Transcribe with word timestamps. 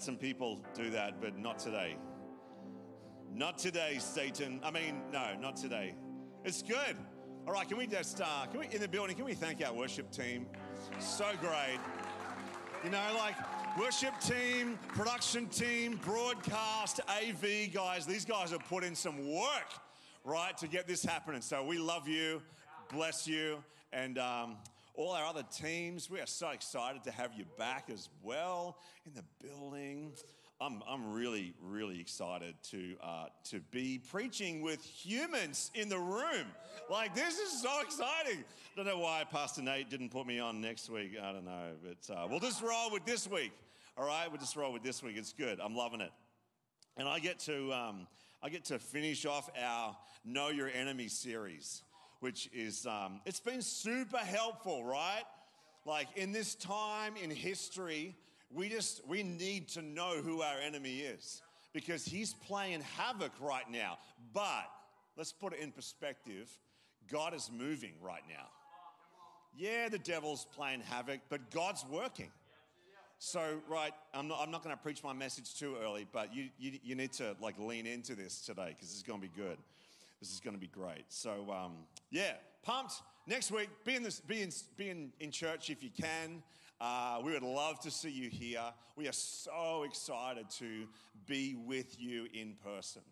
had 0.00 0.04
some 0.04 0.16
people 0.16 0.58
do 0.74 0.88
that, 0.88 1.20
but 1.20 1.38
not 1.38 1.58
today. 1.58 1.94
Not 3.34 3.58
today, 3.58 3.98
Satan. 3.98 4.58
I 4.64 4.70
mean, 4.70 5.02
no, 5.12 5.34
not 5.38 5.56
today. 5.56 5.94
It's 6.42 6.62
good. 6.62 6.96
All 7.46 7.52
right, 7.52 7.68
can 7.68 7.76
we 7.76 7.86
just, 7.86 8.18
uh, 8.22 8.46
can 8.50 8.60
we, 8.60 8.68
in 8.72 8.80
the 8.80 8.88
building, 8.88 9.14
can 9.14 9.26
we 9.26 9.34
thank 9.34 9.62
our 9.62 9.74
worship 9.74 10.10
team? 10.10 10.46
So 10.98 11.26
great. 11.38 11.78
You 12.82 12.88
know, 12.88 13.02
like 13.18 13.34
worship 13.78 14.18
team, 14.20 14.78
production 14.88 15.48
team, 15.48 16.00
broadcast, 16.02 17.00
AV 17.06 17.70
guys, 17.70 18.06
these 18.06 18.24
guys 18.24 18.52
have 18.52 18.66
put 18.70 18.84
in 18.84 18.94
some 18.94 19.30
work, 19.30 19.68
right, 20.24 20.56
to 20.56 20.66
get 20.66 20.88
this 20.88 21.04
happening. 21.04 21.42
So 21.42 21.62
we 21.62 21.76
love 21.76 22.08
you, 22.08 22.40
bless 22.90 23.28
you, 23.28 23.62
and 23.92 24.16
um, 24.16 24.56
all 25.00 25.12
our 25.12 25.24
other 25.24 25.44
teams, 25.50 26.10
we 26.10 26.20
are 26.20 26.26
so 26.26 26.50
excited 26.50 27.02
to 27.02 27.10
have 27.10 27.30
you 27.34 27.46
back 27.56 27.88
as 27.90 28.10
well 28.22 28.76
in 29.06 29.14
the 29.14 29.24
building. 29.42 30.12
I'm, 30.60 30.82
I'm 30.86 31.14
really, 31.14 31.54
really 31.62 31.98
excited 31.98 32.54
to, 32.64 32.96
uh, 33.02 33.26
to 33.44 33.60
be 33.70 33.98
preaching 34.10 34.60
with 34.60 34.84
humans 34.84 35.70
in 35.74 35.88
the 35.88 35.98
room. 35.98 36.46
Like, 36.90 37.14
this 37.14 37.38
is 37.38 37.62
so 37.62 37.80
exciting. 37.80 38.44
I 38.44 38.76
don't 38.76 38.84
know 38.84 38.98
why 38.98 39.24
Pastor 39.30 39.62
Nate 39.62 39.88
didn't 39.88 40.10
put 40.10 40.26
me 40.26 40.38
on 40.38 40.60
next 40.60 40.90
week. 40.90 41.12
I 41.20 41.32
don't 41.32 41.46
know. 41.46 41.70
But 41.82 42.14
uh, 42.14 42.26
we'll 42.28 42.40
just 42.40 42.60
roll 42.60 42.90
with 42.92 43.06
this 43.06 43.26
week. 43.26 43.52
All 43.96 44.06
right? 44.06 44.26
We'll 44.30 44.40
just 44.40 44.54
roll 44.54 44.70
with 44.70 44.82
this 44.82 45.02
week. 45.02 45.16
It's 45.16 45.32
good. 45.32 45.60
I'm 45.60 45.74
loving 45.74 46.02
it. 46.02 46.12
And 46.98 47.08
I 47.08 47.20
get 47.20 47.38
to, 47.40 47.72
um, 47.72 48.06
I 48.42 48.50
get 48.50 48.66
to 48.66 48.78
finish 48.78 49.24
off 49.24 49.48
our 49.58 49.96
Know 50.26 50.50
Your 50.50 50.68
Enemy 50.68 51.08
series, 51.08 51.84
which 52.20 52.48
is, 52.52 52.86
um, 52.86 53.20
it's 53.26 53.40
been 53.40 53.62
super 53.62 54.18
helpful, 54.18 54.84
right? 54.84 55.24
Like, 55.84 56.08
in 56.16 56.32
this 56.32 56.54
time 56.54 57.14
in 57.22 57.30
history, 57.30 58.14
we 58.52 58.68
just, 58.68 59.06
we 59.08 59.22
need 59.22 59.68
to 59.70 59.82
know 59.82 60.20
who 60.22 60.42
our 60.42 60.58
enemy 60.60 61.00
is 61.00 61.42
because 61.72 62.04
he's 62.04 62.34
playing 62.34 62.82
havoc 62.96 63.32
right 63.40 63.68
now. 63.70 63.98
But 64.32 64.70
let's 65.16 65.32
put 65.32 65.52
it 65.52 65.60
in 65.60 65.72
perspective 65.72 66.48
God 67.10 67.34
is 67.34 67.50
moving 67.52 67.94
right 68.00 68.22
now. 68.28 68.46
Yeah, 69.56 69.88
the 69.88 69.98
devil's 69.98 70.46
playing 70.54 70.80
havoc, 70.80 71.20
but 71.28 71.50
God's 71.50 71.84
working. 71.90 72.30
So, 73.18 73.60
right, 73.68 73.92
I'm 74.14 74.28
not, 74.28 74.40
I'm 74.40 74.50
not 74.50 74.62
going 74.62 74.74
to 74.74 74.82
preach 74.82 75.02
my 75.04 75.12
message 75.12 75.54
too 75.54 75.76
early, 75.82 76.06
but 76.10 76.34
you, 76.34 76.48
you, 76.58 76.78
you 76.82 76.94
need 76.94 77.12
to 77.14 77.36
like 77.40 77.58
lean 77.58 77.84
into 77.84 78.14
this 78.14 78.40
today 78.40 78.74
because 78.74 78.92
it's 78.92 79.02
going 79.02 79.20
to 79.20 79.26
be 79.26 79.32
good. 79.36 79.58
This 80.20 80.32
is 80.32 80.40
going 80.40 80.54
to 80.54 80.60
be 80.60 80.66
great. 80.66 81.04
So, 81.08 81.46
um, 81.50 81.72
yeah, 82.10 82.32
pumped. 82.62 82.94
Next 83.26 83.50
week, 83.50 83.68
be 83.84 83.94
in, 83.94 84.02
this, 84.02 84.20
be 84.20 84.42
in, 84.42 84.50
be 84.76 84.90
in, 84.90 85.12
in 85.18 85.30
church 85.30 85.70
if 85.70 85.82
you 85.82 85.90
can. 85.90 86.42
Uh, 86.80 87.20
we 87.24 87.32
would 87.32 87.42
love 87.42 87.78
to 87.80 87.90
see 87.90 88.10
you 88.10 88.28
here. 88.28 88.64
We 88.96 89.08
are 89.08 89.12
so 89.12 89.84
excited 89.84 90.48
to 90.58 90.86
be 91.26 91.54
with 91.54 92.00
you 92.00 92.26
in 92.34 92.54
person. 92.64 93.02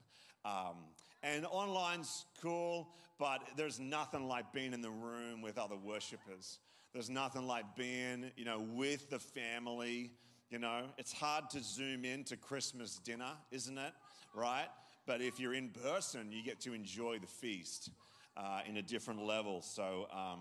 Um, 0.45 0.77
and 1.23 1.47
online's 1.47 2.25
cool, 2.41 2.89
but 3.19 3.43
there's 3.57 3.81
nothing 3.81 4.29
like 4.29 4.53
being 4.53 4.73
in 4.73 4.81
the 4.81 4.91
room 4.91 5.43
with 5.43 5.59
other 5.59 5.77
worshipers. 5.77 6.59
There's 6.93 7.11
nothing 7.11 7.47
like 7.47 7.77
being, 7.77 8.31
you 8.37 8.45
know, 8.45 8.65
with 8.75 9.11
the 9.11 9.19
family. 9.19 10.13
You 10.51 10.59
know, 10.59 10.85
it's 10.97 11.13
hard 11.13 11.51
to 11.51 11.63
zoom 11.63 12.05
in 12.05 12.25
to 12.25 12.37
Christmas 12.37 12.99
dinner, 12.99 13.33
isn't 13.51 13.77
it? 13.77 13.93
Right? 14.35 14.69
But 15.09 15.23
if 15.23 15.41
you're 15.41 15.55
in 15.55 15.71
person, 15.71 16.31
you 16.31 16.43
get 16.43 16.61
to 16.61 16.75
enjoy 16.75 17.19
the 17.19 17.27
feast 17.27 17.89
uh, 18.37 18.61
in 18.69 18.77
a 18.77 18.83
different 18.83 19.23
level. 19.25 19.63
So, 19.63 20.07
um, 20.13 20.41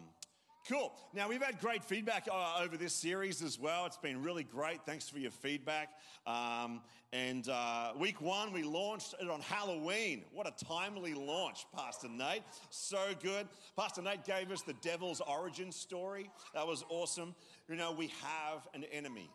Cool. 0.67 0.91
Now, 1.13 1.29
we've 1.29 1.41
had 1.41 1.61
great 1.61 1.81
feedback 1.81 2.27
uh, 2.29 2.59
over 2.61 2.75
this 2.75 2.93
series 2.93 3.41
as 3.41 3.57
well. 3.57 3.85
It's 3.85 3.95
been 3.95 4.21
really 4.21 4.43
great. 4.43 4.81
Thanks 4.85 5.07
for 5.07 5.17
your 5.17 5.31
feedback. 5.31 5.91
Um, 6.25 6.81
and 7.13 7.47
uh, 7.47 7.93
week 7.97 8.19
one, 8.19 8.51
we 8.51 8.63
launched 8.63 9.15
it 9.21 9.29
on 9.29 9.39
Halloween. 9.39 10.25
What 10.33 10.45
a 10.45 10.65
timely 10.65 11.13
launch, 11.13 11.65
Pastor 11.73 12.09
Nate. 12.09 12.43
So 12.69 12.99
good. 13.23 13.47
Pastor 13.77 14.01
Nate 14.01 14.25
gave 14.25 14.51
us 14.51 14.61
the 14.61 14.73
devil's 14.81 15.21
origin 15.21 15.71
story. 15.71 16.29
That 16.53 16.67
was 16.67 16.83
awesome. 16.89 17.33
You 17.69 17.77
know, 17.77 17.93
we 17.93 18.07
have 18.21 18.67
an 18.73 18.83
enemy. 18.91 19.29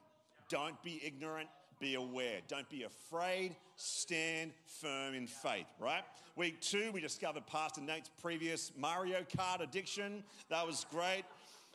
Don't 0.50 0.82
be 0.82 1.00
ignorant, 1.02 1.48
be 1.82 1.97
aware. 1.97 2.38
Don't 2.47 2.70
be 2.70 2.84
afraid. 2.84 3.56
Stand 3.75 4.53
firm 4.65 5.15
in 5.15 5.26
faith, 5.26 5.66
right? 5.81 6.04
Week 6.37 6.60
two, 6.60 6.93
we 6.93 7.00
discovered 7.00 7.44
Pastor 7.48 7.81
Nate's 7.81 8.09
previous 8.22 8.70
Mario 8.78 9.22
Kart 9.37 9.60
addiction. 9.60 10.22
That 10.48 10.65
was 10.65 10.87
great. 10.93 11.25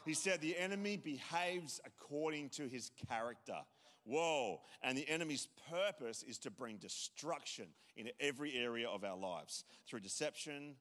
He 0.06 0.14
said 0.14 0.40
the 0.40 0.58
enemy 0.58 0.96
behaves 0.96 1.82
according 1.86 2.50
to 2.52 2.70
his 2.70 2.90
character. 3.10 3.58
Whoa. 4.06 4.62
And 4.82 4.98
the 4.98 5.08
enemy's 5.10 5.50
purpose 5.70 6.24
is 6.24 6.38
to 6.40 6.52
bring 6.52 6.78
destruction 6.78 7.66
in 7.98 8.10
every 8.22 8.56
area 8.56 8.88
of 8.88 9.04
our 9.04 9.18
lives 9.18 9.66
through 9.90 10.00
deception 10.00 10.76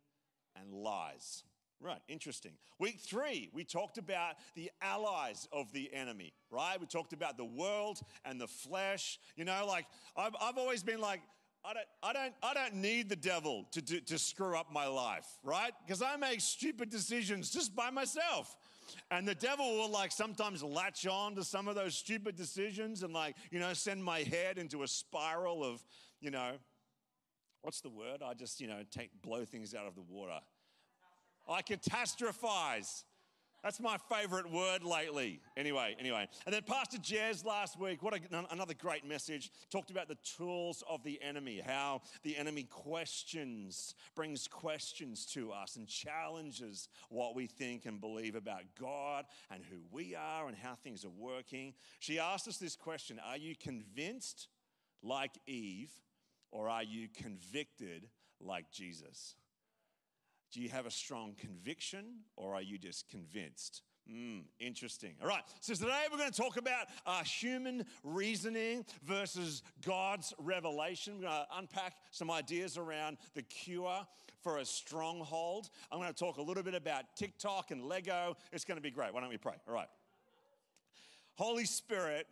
and 0.55 0.73
lies. 0.73 1.43
Right, 1.79 2.01
interesting. 2.09 2.53
Week 2.79 2.99
three, 3.01 3.51
we 3.53 3.63
talked 3.63 3.99
about 3.99 4.37
the 4.55 4.71
allies 4.81 5.47
of 5.53 5.71
the 5.73 5.93
enemy, 5.93 6.33
right? 6.51 6.81
We 6.81 6.87
talked 6.87 7.13
about 7.13 7.37
the 7.37 7.45
world 7.45 8.01
and 8.25 8.41
the 8.41 8.47
flesh. 8.47 9.19
You 9.37 9.45
know, 9.45 9.65
like 9.67 9.85
I've, 10.17 10.35
I've 10.41 10.57
always 10.57 10.83
been 10.83 11.01
like, 11.01 11.21
I 11.65 11.75
don't, 11.75 11.87
I 12.03 12.13
don't, 12.13 12.35
I 12.43 12.55
don't 12.55 12.77
need 12.77 13.09
the 13.09 13.17
devil 13.17 13.67
to, 13.73 13.83
do, 13.83 14.01
to 14.01 14.19
screw 14.19 14.57
up 14.57 14.73
my 14.73 14.87
life, 14.87 15.27
right? 15.43 15.73
Because 15.85 16.01
I 16.01 16.17
make 16.17 16.41
stupid 16.41 16.91
decisions 16.91 17.51
just 17.51 17.75
by 17.77 17.91
myself. 17.91 18.57
And 19.11 19.27
the 19.27 19.35
devil 19.35 19.77
will 19.77 19.91
like 19.91 20.13
sometimes 20.13 20.63
latch 20.63 21.07
on 21.07 21.35
to 21.35 21.45
some 21.45 21.69
of 21.69 21.75
those 21.75 21.95
stupid 21.95 22.37
decisions 22.37 23.03
and 23.03 23.13
like, 23.13 23.37
you 23.51 23.59
know, 23.59 23.73
send 23.75 24.03
my 24.03 24.21
head 24.21 24.59
into 24.59 24.83
a 24.83 24.89
spiral 24.89 25.65
of, 25.65 25.85
you 26.21 26.31
know, 26.31 26.53
what's 27.63 27.81
the 27.81 27.91
word? 27.91 28.23
I 28.25 28.35
just, 28.35 28.61
you 28.61 28.69
know, 28.69 28.83
take 28.91 29.11
blow 29.21 29.45
things 29.45 29.75
out 29.75 29.87
of 29.87 29.95
the 29.97 30.03
water. 30.09 30.39
I 31.49 31.63
catastrophize. 31.63 33.05
That's 33.67 33.81
my 33.81 33.97
favorite 34.09 34.49
word 34.49 34.85
lately. 34.85 35.41
Anyway, 35.57 35.97
anyway. 35.99 36.29
And 36.45 36.55
then 36.55 36.63
Pastor 36.63 36.99
Jez 36.99 37.45
last 37.45 37.81
week, 37.81 38.01
what 38.01 38.15
a, 38.15 38.21
another 38.53 38.75
great 38.75 39.05
message, 39.05 39.51
talked 39.71 39.91
about 39.91 40.07
the 40.07 40.19
tools 40.37 40.85
of 40.89 41.03
the 41.03 41.21
enemy, 41.21 41.61
how 41.67 42.03
the 42.23 42.37
enemy 42.37 42.63
questions, 42.65 43.97
brings 44.15 44.47
questions 44.47 45.27
to 45.33 45.51
us 45.51 45.75
and 45.75 45.89
challenges 45.89 46.89
what 47.09 47.35
we 47.35 47.49
think 47.49 47.87
and 47.87 48.01
believe 48.01 48.37
about 48.37 48.63
God 48.81 49.25
and 49.51 49.65
who 49.65 49.79
we 49.91 50.15
are 50.15 50.47
and 50.47 50.57
how 50.57 50.77
things 50.77 51.05
are 51.05 51.11
working. 51.11 51.75
She 51.99 52.21
asked 52.21 52.47
us 52.47 52.59
this 52.59 52.77
question 52.77 53.21
Are 53.27 53.37
you 53.37 53.57
convinced 53.57 54.47
like 55.03 55.33
Eve, 55.49 55.91
or 56.53 56.69
are 56.69 56.85
you 56.85 57.09
convicted 57.13 58.09
like 58.41 58.71
Jesus? 58.71 59.35
Do 60.53 60.61
you 60.61 60.69
have 60.69 60.87
a 60.87 60.91
strong 60.91 61.35
conviction 61.39 62.21
or 62.37 62.55
are 62.55 62.63
you 62.63 62.79
just 62.79 63.09
convinced? 63.09 63.83
Mm, 64.11 64.45
interesting. 64.61 65.15
All 65.21 65.27
right. 65.27 65.43
So 65.61 65.75
today 65.75 66.05
we're 66.11 66.19
going 66.19 66.31
to 66.31 66.41
talk 66.41 66.57
about 66.57 66.87
uh, 67.05 67.25
human 67.25 67.85
reasoning 68.05 68.85
versus 69.05 69.63
God's 69.85 70.33
revelation. 70.39 71.15
We're 71.17 71.29
going 71.29 71.33
to 71.33 71.47
unpack 71.59 71.97
some 72.13 72.31
ideas 72.31 72.79
around 72.79 73.19
the 73.35 73.43
cure 73.43 74.07
for 74.43 74.59
a 74.59 74.65
stronghold. 74.65 75.71
I'm 75.91 75.99
going 75.99 76.13
to 76.13 76.19
talk 76.19 76.37
a 76.37 76.43
little 76.43 76.63
bit 76.63 76.75
about 76.75 77.17
TikTok 77.17 77.73
and 77.73 77.85
Lego. 77.85 78.37
It's 78.53 78.65
going 78.65 78.77
to 78.79 78.83
be 78.83 78.93
great. 78.93 79.13
Why 79.13 79.21
don't 79.21 79.29
we 79.31 79.39
pray? 79.39 79.55
All 79.67 79.75
right. 79.75 79.89
Holy 81.35 81.65
Spirit, 81.65 82.29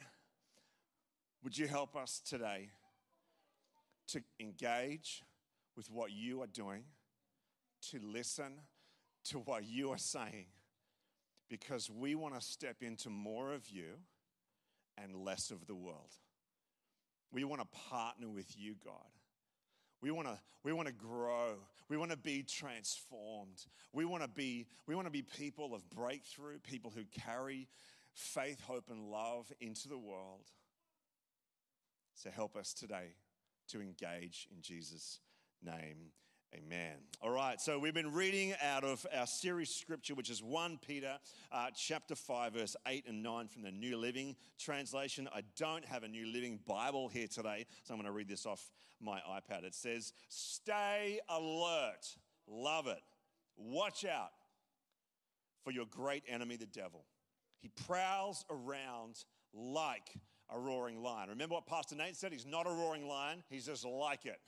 would 1.42 1.58
you 1.58 1.66
help 1.66 1.96
us 1.96 2.22
today 2.24 2.70
to 4.08 4.22
engage 4.38 5.24
with 5.76 5.90
what 5.90 6.12
you 6.12 6.40
are 6.42 6.46
doing? 6.46 6.84
To 7.90 8.00
listen 8.02 8.60
to 9.24 9.38
what 9.38 9.64
you 9.64 9.90
are 9.90 9.98
saying 9.98 10.46
because 11.48 11.90
we 11.90 12.14
want 12.14 12.34
to 12.34 12.40
step 12.40 12.82
into 12.82 13.10
more 13.10 13.52
of 13.52 13.68
you 13.68 13.98
and 15.02 15.14
less 15.14 15.50
of 15.50 15.66
the 15.66 15.74
world. 15.74 16.12
We 17.32 17.44
want 17.44 17.60
to 17.60 17.68
partner 17.90 18.28
with 18.28 18.56
you, 18.56 18.76
God. 18.84 18.94
We 20.00 20.10
want 20.10 20.28
to 20.28 20.38
we 20.62 20.72
want 20.72 20.88
to 20.88 20.94
grow. 20.94 21.54
We 21.88 21.96
want 21.96 22.10
to 22.10 22.16
be 22.16 22.42
transformed. 22.42 23.64
We 23.92 24.04
want 24.04 24.22
to 24.22 24.28
be 24.28 24.66
we 24.86 24.94
want 24.94 25.06
to 25.06 25.10
be 25.10 25.22
people 25.22 25.74
of 25.74 25.88
breakthrough, 25.90 26.58
people 26.58 26.92
who 26.94 27.04
carry 27.20 27.68
faith, 28.14 28.60
hope 28.66 28.90
and 28.90 29.10
love 29.10 29.50
into 29.60 29.88
the 29.88 29.98
world. 29.98 30.50
So 32.14 32.30
help 32.30 32.56
us 32.56 32.72
today 32.72 33.14
to 33.68 33.80
engage 33.80 34.46
in 34.54 34.60
Jesus 34.60 35.20
name. 35.62 36.12
Amen. 36.56 36.92
All 37.20 37.30
right, 37.30 37.60
so 37.60 37.80
we've 37.80 37.94
been 37.94 38.12
reading 38.12 38.54
out 38.62 38.84
of 38.84 39.04
our 39.16 39.26
series 39.26 39.70
scripture, 39.70 40.14
which 40.14 40.30
is 40.30 40.40
1 40.40 40.78
Peter 40.86 41.18
uh, 41.50 41.70
chapter 41.74 42.14
5, 42.14 42.52
verse 42.52 42.76
8 42.86 43.06
and 43.08 43.24
9 43.24 43.48
from 43.48 43.62
the 43.62 43.72
New 43.72 43.96
Living 43.96 44.36
Translation. 44.58 45.28
I 45.34 45.40
don't 45.56 45.84
have 45.84 46.04
a 46.04 46.08
New 46.08 46.26
Living 46.26 46.60
Bible 46.64 47.08
here 47.08 47.26
today, 47.26 47.66
so 47.82 47.94
I'm 47.94 47.98
going 47.98 48.06
to 48.06 48.12
read 48.12 48.28
this 48.28 48.46
off 48.46 48.70
my 49.00 49.20
iPad. 49.28 49.64
It 49.64 49.74
says, 49.74 50.12
Stay 50.28 51.18
alert, 51.28 52.06
love 52.46 52.86
it, 52.86 53.02
watch 53.56 54.04
out 54.04 54.30
for 55.64 55.72
your 55.72 55.86
great 55.86 56.22
enemy, 56.28 56.54
the 56.54 56.66
devil. 56.66 57.04
He 57.58 57.70
prowls 57.86 58.44
around 58.48 59.24
like 59.52 60.10
a 60.54 60.58
roaring 60.58 61.02
lion. 61.02 61.30
Remember 61.30 61.56
what 61.56 61.66
Pastor 61.66 61.96
Nate 61.96 62.16
said? 62.16 62.32
He's 62.32 62.46
not 62.46 62.66
a 62.66 62.70
roaring 62.70 63.08
lion, 63.08 63.42
he's 63.48 63.66
just 63.66 63.84
like 63.84 64.24
it. 64.24 64.38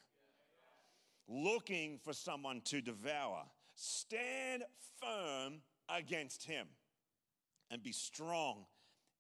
Looking 1.29 1.99
for 2.05 2.13
someone 2.13 2.61
to 2.67 2.81
devour. 2.81 3.43
Stand 3.75 4.63
firm 5.01 5.61
against 5.89 6.45
him 6.45 6.67
and 7.71 7.83
be 7.83 7.93
strong 7.93 8.65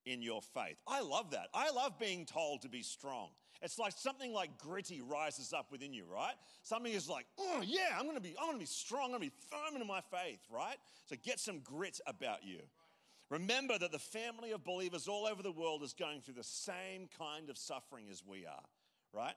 in 0.05 0.23
your 0.23 0.41
faith. 0.41 0.77
I 0.87 1.03
love 1.03 1.33
that. 1.33 1.49
I 1.53 1.71
love 1.71 1.99
being 1.99 2.27
told 2.27 2.63
to 2.63 2.69
be 2.69 2.83
strong. 2.83 3.31
It's 3.63 3.79
like 3.79 3.93
something 3.97 4.33
like 4.33 4.59
gritty 4.59 5.01
rises 5.01 5.53
up 5.53 5.73
within 5.73 5.93
you, 5.93 6.05
right? 6.05 6.35
Something 6.63 6.93
is 6.93 7.09
like, 7.09 7.27
oh 7.39 7.63
yeah, 7.65 7.99
I'm 7.99 8.07
gonna 8.07 8.21
be, 8.21 8.35
I'm 8.41 8.47
gonna 8.47 8.59
be 8.59 8.67
strong, 8.67 9.07
I'm 9.07 9.11
gonna 9.13 9.21
be 9.21 9.33
firm 9.51 9.81
in 9.81 9.87
my 9.87 10.01
faith, 10.01 10.41
right? 10.51 10.77
So 11.07 11.17
get 11.25 11.41
some 11.41 11.61
grit 11.61 12.01
about 12.07 12.45
you. 12.45 12.61
Remember 13.31 13.77
that 13.79 13.91
the 13.91 13.99
family 13.99 14.53
of 14.53 14.63
believers 14.63 15.09
all 15.09 15.27
over 15.27 15.43
the 15.43 15.51
world 15.51 15.83
is 15.83 15.93
going 15.93 16.21
through 16.21 16.35
the 16.35 16.45
same 16.45 17.09
kind 17.19 17.51
of 17.51 17.59
suffering 17.59 18.07
as 18.11 18.23
we 18.25 18.47
are, 18.47 18.65
right? 19.13 19.35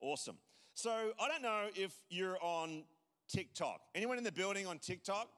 Awesome. 0.00 0.36
So 0.74 0.90
I 1.20 1.28
don't 1.28 1.42
know 1.42 1.66
if 1.74 1.92
you're 2.08 2.38
on 2.42 2.84
TikTok. 3.28 3.82
Anyone 3.94 4.16
in 4.16 4.24
the 4.24 4.32
building 4.32 4.66
on 4.66 4.78
TikTok? 4.78 5.28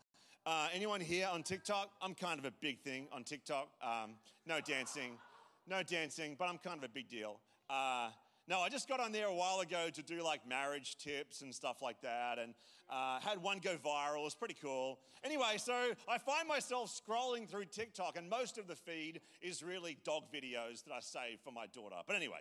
Uh, 0.47 0.69
anyone 0.73 1.01
here 1.01 1.29
on 1.31 1.43
TikTok? 1.43 1.91
I'm 2.01 2.15
kind 2.15 2.39
of 2.39 2.45
a 2.45 2.53
big 2.61 2.81
thing 2.81 3.09
on 3.13 3.25
TikTok. 3.25 3.69
Um, 3.83 4.13
no 4.47 4.61
dancing, 4.61 5.19
no 5.67 5.83
dancing, 5.83 6.37
but 6.39 6.49
I'm 6.49 6.59
kind 6.59 6.79
of 6.79 6.85
a 6.85 6.89
big 6.89 7.09
deal. 7.09 7.41
Uh, 7.69 8.11
no, 8.47 8.61
I 8.61 8.69
just 8.69 8.89
got 8.89 9.01
on 9.01 9.11
there 9.11 9.27
a 9.27 9.35
while 9.35 9.61
ago 9.61 9.89
to 9.93 10.03
do 10.03 10.23
like 10.23 10.47
marriage 10.47 10.99
tips 10.99 11.41
and 11.41 11.53
stuff 11.53 11.83
like 11.83 12.01
that, 12.03 12.39
and 12.39 12.55
uh, 12.89 13.19
had 13.21 13.43
one 13.43 13.59
go 13.59 13.77
viral. 13.77 14.21
It 14.21 14.25
was 14.25 14.35
pretty 14.35 14.57
cool. 14.63 15.01
Anyway, 15.25 15.57
so 15.57 15.75
I 16.09 16.19
find 16.19 16.47
myself 16.47 16.93
scrolling 16.95 17.49
through 17.49 17.65
TikTok, 17.65 18.17
and 18.17 18.29
most 18.29 18.57
of 18.57 18.69
the 18.69 18.77
feed 18.77 19.21
is 19.43 19.63
really 19.63 19.97
dog 20.05 20.25
videos 20.33 20.85
that 20.85 20.93
I 20.93 21.01
save 21.01 21.41
for 21.43 21.53
my 21.53 21.67
daughter. 21.67 21.97
But 22.07 22.17
anyway, 22.17 22.41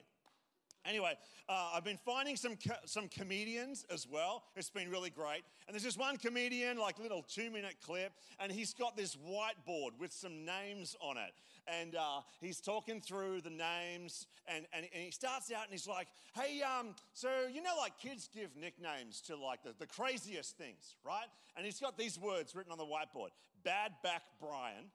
Anyway, 0.86 1.14
uh, 1.48 1.72
I've 1.74 1.86
been 1.86 2.00
finding 2.04 2.36
some 2.36 2.58
co- 2.58 2.76
some 2.86 3.08
comedians 3.08 3.86
as 3.90 4.06
well. 4.06 4.44
It's 4.58 4.70
been 4.70 4.90
really 4.90 5.10
great. 5.10 5.44
And 5.68 5.74
there's 5.74 5.84
this 5.84 5.98
one 5.98 6.18
comedian, 6.18 6.78
like 6.78 7.00
little 7.00 7.24
two 7.24 7.50
minute 7.50 7.76
clip, 7.86 8.12
and 8.40 8.52
he's 8.52 8.74
got 8.74 8.98
this 8.98 9.16
whiteboard 9.16 9.92
with 9.98 10.12
some 10.12 10.44
names 10.44 10.98
on 11.00 11.16
it. 11.18 11.32
And 11.68 11.96
uh, 11.96 12.22
he's 12.42 12.60
talking 12.60 13.00
through 13.00 13.42
the 13.42 13.50
names, 13.50 14.28
and, 14.46 14.66
and, 14.74 14.86
and, 14.94 15.04
he 15.04 15.12
starts 15.12 15.50
out 15.54 15.64
and 15.64 15.72
he's 15.72 15.88
like, 15.88 16.08
"Hey, 16.36 16.62
um, 16.62 16.96
so 17.14 17.30
you 17.52 17.62
know, 17.62 17.76
like 17.80 17.98
kids 17.98 18.30
give 18.34 18.50
nicknames 18.58 19.22
to 19.22 19.38
like 19.38 19.64
the, 19.64 19.74
the 19.80 19.88
craziest 19.88 20.58
things, 20.58 20.96
right?" 21.06 21.28
And 21.56 21.66
he's 21.66 21.80
got 21.80 21.98
these 21.98 22.20
words 22.20 22.56
written 22.56 22.74
on 22.74 22.78
the 22.78 22.84
whiteboard: 22.84 23.30
Bad 23.64 23.94
Back 24.04 24.24
Brian, 24.42 24.92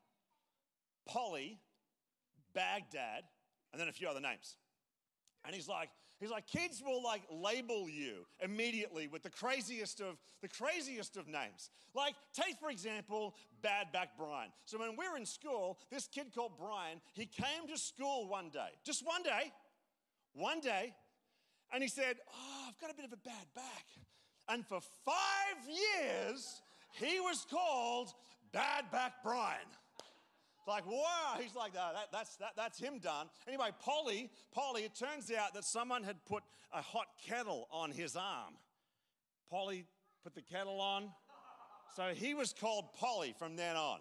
Polly, 1.07 1.59
Baghdad, 2.53 3.25
and 3.73 3.81
then 3.81 3.89
a 3.89 3.93
few 3.93 4.07
other 4.07 4.21
names. 4.21 4.57
And 5.45 5.55
he's 5.55 5.69
like, 5.69 5.91
he's 6.21 6.31
like, 6.31 6.47
kids 6.47 6.83
will 6.85 7.03
like 7.03 7.23
label 7.31 7.89
you 7.89 8.27
immediately 8.41 9.09
with 9.09 9.23
the 9.23 9.31
craziest 9.31 10.01
of 10.01 10.17
the 10.43 10.49
craziest 10.49 11.17
of 11.17 11.27
names. 11.27 11.71
Like, 11.95 12.15
take 12.35 12.59
for 12.61 12.71
example, 12.71 13.35
Bad 13.63 13.93
Back 13.93 14.11
Brian. 14.19 14.51
So 14.65 14.79
when 14.79 14.97
we 14.97 15.09
were 15.09 15.17
in 15.17 15.27
school, 15.27 15.79
this 15.91 16.07
kid 16.07 16.35
called 16.35 16.53
Brian, 16.59 17.01
he 17.15 17.27
came 17.27 17.69
to 17.69 17.79
school 17.79 18.29
one 18.29 18.51
day, 18.51 18.71
just 18.85 19.07
one 19.07 19.23
day, 19.23 19.53
one 20.35 20.61
day, 20.61 20.95
and 21.73 21.83
he 21.83 21.89
said, 21.89 22.17
Oh, 22.29 22.69
I've 22.69 22.79
got 22.81 22.91
a 22.91 22.95
bit 22.95 23.05
of 23.05 23.13
a 23.13 23.17
bad 23.17 23.47
back. 23.55 23.87
And 24.49 24.67
for 24.67 24.81
five 25.05 25.69
years, 25.69 26.63
he 26.93 27.21
was 27.21 27.47
called 27.51 28.13
Bad 28.53 28.91
Back 28.91 29.23
Brian 29.23 29.59
like, 30.69 30.87
wow, 30.87 31.37
he's 31.41 31.55
like, 31.55 31.73
that, 31.75 31.95
that's, 32.13 32.37
that, 32.37 32.53
that's 32.57 32.79
him 32.79 32.99
done. 32.99 33.29
Anyway, 33.47 33.71
Polly, 33.81 34.31
Polly, 34.53 34.83
it 34.83 34.95
turns 34.95 35.33
out 35.33 35.55
that 35.55 35.65
someone 35.65 36.03
had 36.03 36.25
put 36.27 36.43
a 36.73 36.83
hot 36.83 37.07
kettle 37.27 37.67
on 37.73 37.91
his 37.91 38.15
arm. 38.15 38.55
Polly 39.51 39.87
put 40.23 40.35
the 40.35 40.43
kettle 40.43 40.81
on. 40.81 41.11
So 41.97 42.13
he 42.15 42.35
was 42.35 42.53
called 42.53 42.93
Polly 42.93 43.35
from 43.39 43.57
then 43.57 43.75
on. 43.75 44.01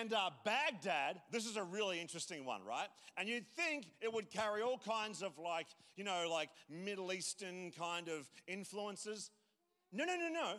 And 0.00 0.12
uh, 0.12 0.30
Baghdad, 0.44 1.20
this 1.32 1.46
is 1.46 1.56
a 1.56 1.62
really 1.62 2.00
interesting 2.00 2.44
one, 2.44 2.62
right? 2.62 2.88
And 3.16 3.28
you'd 3.28 3.48
think 3.48 3.86
it 4.00 4.12
would 4.12 4.30
carry 4.30 4.62
all 4.62 4.78
kinds 4.78 5.22
of 5.22 5.38
like, 5.38 5.66
you 5.96 6.04
know, 6.04 6.28
like 6.30 6.50
Middle 6.68 7.12
Eastern 7.12 7.70
kind 7.70 8.08
of 8.08 8.28
influences. 8.46 9.30
No, 9.92 10.04
no, 10.04 10.16
no, 10.16 10.28
no. 10.28 10.52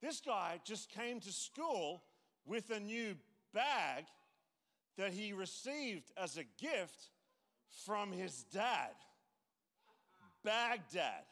This 0.00 0.20
guy 0.20 0.60
just 0.64 0.90
came 0.90 1.20
to 1.20 1.32
school 1.32 2.02
with 2.46 2.70
a 2.70 2.80
new 2.80 3.16
bag 3.52 4.04
that 4.96 5.12
he 5.12 5.32
received 5.32 6.10
as 6.16 6.36
a 6.36 6.44
gift 6.60 7.10
from 7.84 8.12
his 8.12 8.44
dad, 8.52 8.94
Baghdad. 10.44 11.24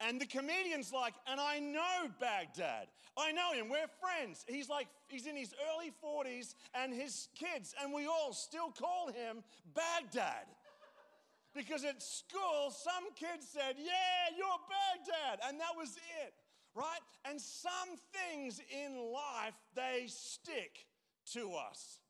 And 0.00 0.20
the 0.20 0.26
comedian's 0.26 0.92
like, 0.92 1.14
and 1.26 1.40
I 1.40 1.58
know 1.58 2.10
Baghdad. 2.20 2.88
I 3.16 3.32
know 3.32 3.52
him. 3.52 3.70
We're 3.70 3.88
friends. 4.00 4.44
He's 4.46 4.68
like, 4.68 4.88
he's 5.08 5.26
in 5.26 5.36
his 5.36 5.54
early 5.72 5.90
40s 6.04 6.54
and 6.74 6.92
his 6.92 7.28
kids, 7.34 7.74
and 7.82 7.94
we 7.94 8.06
all 8.06 8.32
still 8.32 8.70
call 8.70 9.08
him 9.08 9.42
Baghdad. 9.74 10.46
Because 11.54 11.84
at 11.84 12.02
school, 12.02 12.70
some 12.70 13.04
kids 13.14 13.48
said, 13.50 13.76
Yeah, 13.78 14.36
you're 14.36 14.46
Baghdad. 14.68 15.40
And 15.48 15.58
that 15.58 15.74
was 15.74 15.96
it, 16.22 16.34
right? 16.74 17.00
And 17.24 17.40
some 17.40 17.96
things 18.12 18.60
in 18.70 19.10
life, 19.10 19.54
they 19.74 20.04
stick 20.08 20.84
to 21.32 21.54
us 21.54 22.00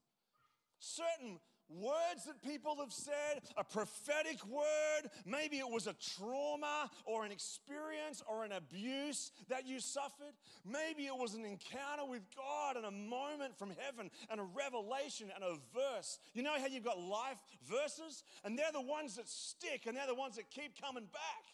certain 0.79 1.39
words 1.69 2.25
that 2.27 2.41
people 2.43 2.77
have 2.79 2.93
said, 2.93 3.43
a 3.57 3.65
prophetic 3.65 4.45
word, 4.47 5.11
maybe 5.25 5.59
it 5.59 5.69
was 5.69 5.87
a 5.87 5.95
trauma 5.95 6.91
or 7.05 7.25
an 7.25 7.33
experience 7.33 8.23
or 8.29 8.45
an 8.45 8.53
abuse 8.53 9.33
that 9.49 9.67
you 9.67 9.81
suffered. 9.81 10.33
Maybe 10.65 11.07
it 11.07 11.17
was 11.17 11.35
an 11.35 11.45
encounter 11.45 12.05
with 12.09 12.23
God 12.37 12.77
and 12.77 12.87
a 12.87 12.91
moment 12.91 13.59
from 13.59 13.73
heaven 13.85 14.11
and 14.31 14.41
a 14.41 14.45
revelation 14.45 15.29
and 15.35 15.43
a 15.43 15.57
verse. 15.75 16.19
You 16.35 16.43
know 16.43 16.55
how 16.59 16.67
you've 16.67 16.85
got 16.85 17.01
life 17.01 17.39
verses? 17.69 18.23
And 18.45 18.59
they're 18.59 18.73
the 18.73 18.81
ones 18.81 19.17
that 19.17 19.29
stick 19.29 19.87
and 19.87 19.97
they're 19.97 20.07
the 20.07 20.15
ones 20.15 20.37
that 20.37 20.51
keep 20.51 20.81
coming 20.81 21.07
back. 21.13 21.45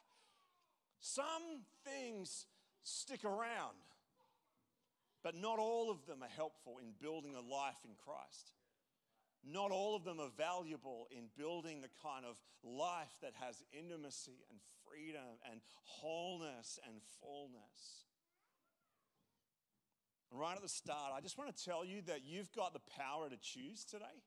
Some 1.01 1.65
things 1.85 2.47
stick 2.83 3.25
around, 3.25 3.77
but 5.23 5.35
not 5.35 5.59
all 5.59 5.91
of 5.91 6.05
them 6.07 6.23
are 6.23 6.29
helpful 6.37 6.77
in 6.81 6.93
building 7.01 7.35
a 7.35 7.41
life 7.41 7.79
in 7.85 7.93
Christ. 8.05 8.53
Not 9.45 9.71
all 9.73 9.97
of 9.97 10.05
them 10.05 10.21
are 10.21 10.31
valuable 10.37 11.09
in 11.11 11.25
building 11.37 11.81
the 11.81 11.91
kind 12.03 12.25
of 12.25 12.37
life 12.63 13.13
that 13.23 13.33
has 13.41 13.63
intimacy 13.73 14.45
and 14.51 14.61
freedom 14.87 15.39
and 15.51 15.61
wholeness 15.85 16.79
and 16.87 16.97
fullness. 17.21 18.07
right 20.31 20.57
at 20.57 20.63
the 20.63 20.69
start, 20.69 21.13
I 21.15 21.21
just 21.21 21.37
want 21.37 21.55
to 21.55 21.65
tell 21.65 21.85
you 21.85 22.01
that 22.07 22.21
you've 22.25 22.51
got 22.53 22.73
the 22.73 22.81
power 22.97 23.29
to 23.29 23.37
choose 23.37 23.85
today. 23.85 24.23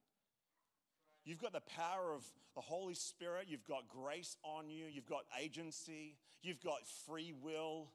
You've 1.24 1.41
got 1.41 1.53
the 1.53 1.62
power 1.62 2.13
of 2.13 2.24
the 2.53 2.62
Holy 2.62 2.93
Spirit. 2.93 3.48
You've 3.48 3.65
got 3.65 3.88
grace 3.88 4.38
on 4.43 4.69
you. 4.69 4.86
You've 4.86 5.07
got 5.07 5.24
agency. 5.41 6.17
You've 6.43 6.62
got 6.62 6.86
free 7.07 7.34
will. 7.41 7.89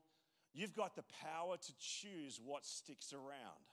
You've 0.52 0.74
got 0.74 0.96
the 0.96 1.04
power 1.22 1.56
to 1.56 1.72
choose 1.78 2.40
what 2.44 2.66
sticks 2.66 3.12
around. 3.12 3.70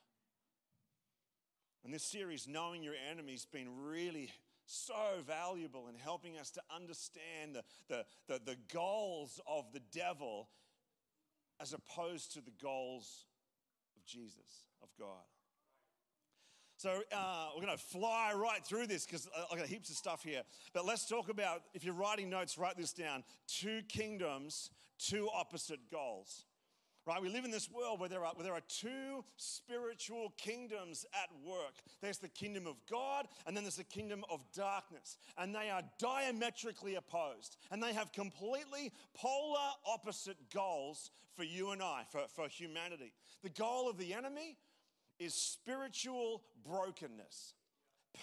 And 1.88 1.94
this 1.94 2.03
series, 2.03 2.50
Knowing 2.50 2.84
Your 2.84 2.96
Enemy, 3.10 3.32
has 3.32 3.46
been 3.46 3.70
really 3.82 4.29
so 4.65 5.22
valuable 5.25 5.88
in 5.88 5.96
helping 5.96 6.38
us 6.38 6.50
to 6.51 6.62
understand 6.75 7.56
the, 7.56 7.63
the, 7.88 8.03
the, 8.27 8.41
the, 8.44 8.58
goals 8.74 9.39
of 9.48 9.72
the 9.72 9.79
devil 9.94 10.50
as 11.62 11.72
opposed 11.72 12.34
to 12.34 12.41
the 12.41 12.51
goals 12.62 13.24
of 13.96 14.06
Jesus, 14.06 14.65
of 14.84 14.89
God. 15.00 15.24
So 16.75 17.03
uh, 17.15 17.51
we're 17.56 17.63
going 17.63 17.77
to 17.77 17.82
fly 17.82 18.34
right 18.36 18.65
through 18.65 18.88
this 18.88 19.06
because 19.06 19.29
I've 19.50 19.58
got 19.58 19.67
heaps 19.67 19.89
of 19.89 19.96
stuff 19.96 20.25
here. 20.25 20.41
But 20.74 20.84
let's 20.84 21.08
talk 21.08 21.29
about, 21.29 21.62
if 21.74 21.86
you're 21.86 21.94
writing 21.94 22.29
notes, 22.29 22.58
write 22.58 22.75
this 22.75 22.91
down 22.91 23.24
two 23.48 23.79
kingdoms, 23.88 24.72
two 25.00 25.29
opposite 25.34 25.89
goals 25.89 26.44
right? 27.08 27.22
We 27.22 27.30
live 27.30 27.46
in 27.46 27.52
this 27.52 27.72
world 27.72 28.00
where 28.00 28.10
there 28.10 28.26
are, 28.26 28.34
where 28.36 28.44
there 28.44 28.54
are 28.54 28.62
two 28.68 29.24
spiritual 29.38 30.34
kingdoms 30.38 31.06
at 31.14 31.30
work 31.50 31.74
there's 32.02 32.18
the 32.18 32.28
kingdom 32.28 32.68
of 32.68 32.76
God, 32.90 33.28
and 33.46 33.56
then 33.56 33.64
there's 33.64 33.76
the 33.76 33.84
kingdom 33.84 34.24
of 34.30 34.44
darkness. 34.54 35.18
And 35.38 35.54
they 35.54 35.70
are 35.70 35.82
diametrically 36.00 36.96
opposed, 36.96 37.58
and 37.72 37.82
they 37.82 37.94
have 37.94 38.12
completely 38.12 38.92
polar 39.16 39.72
opposite 39.86 40.38
goals 40.54 41.12
for 41.36 41.44
you 41.44 41.72
and 41.72 41.82
I, 41.82 42.04
for, 42.12 42.22
for 42.36 42.48
humanity. 42.48 43.14
The 43.44 43.50
goal 43.50 43.90
of 43.90 43.98
the 43.98 44.14
enemy 44.14 44.58
is 45.20 45.34
spiritual 45.34 46.44
brokenness, 46.66 47.54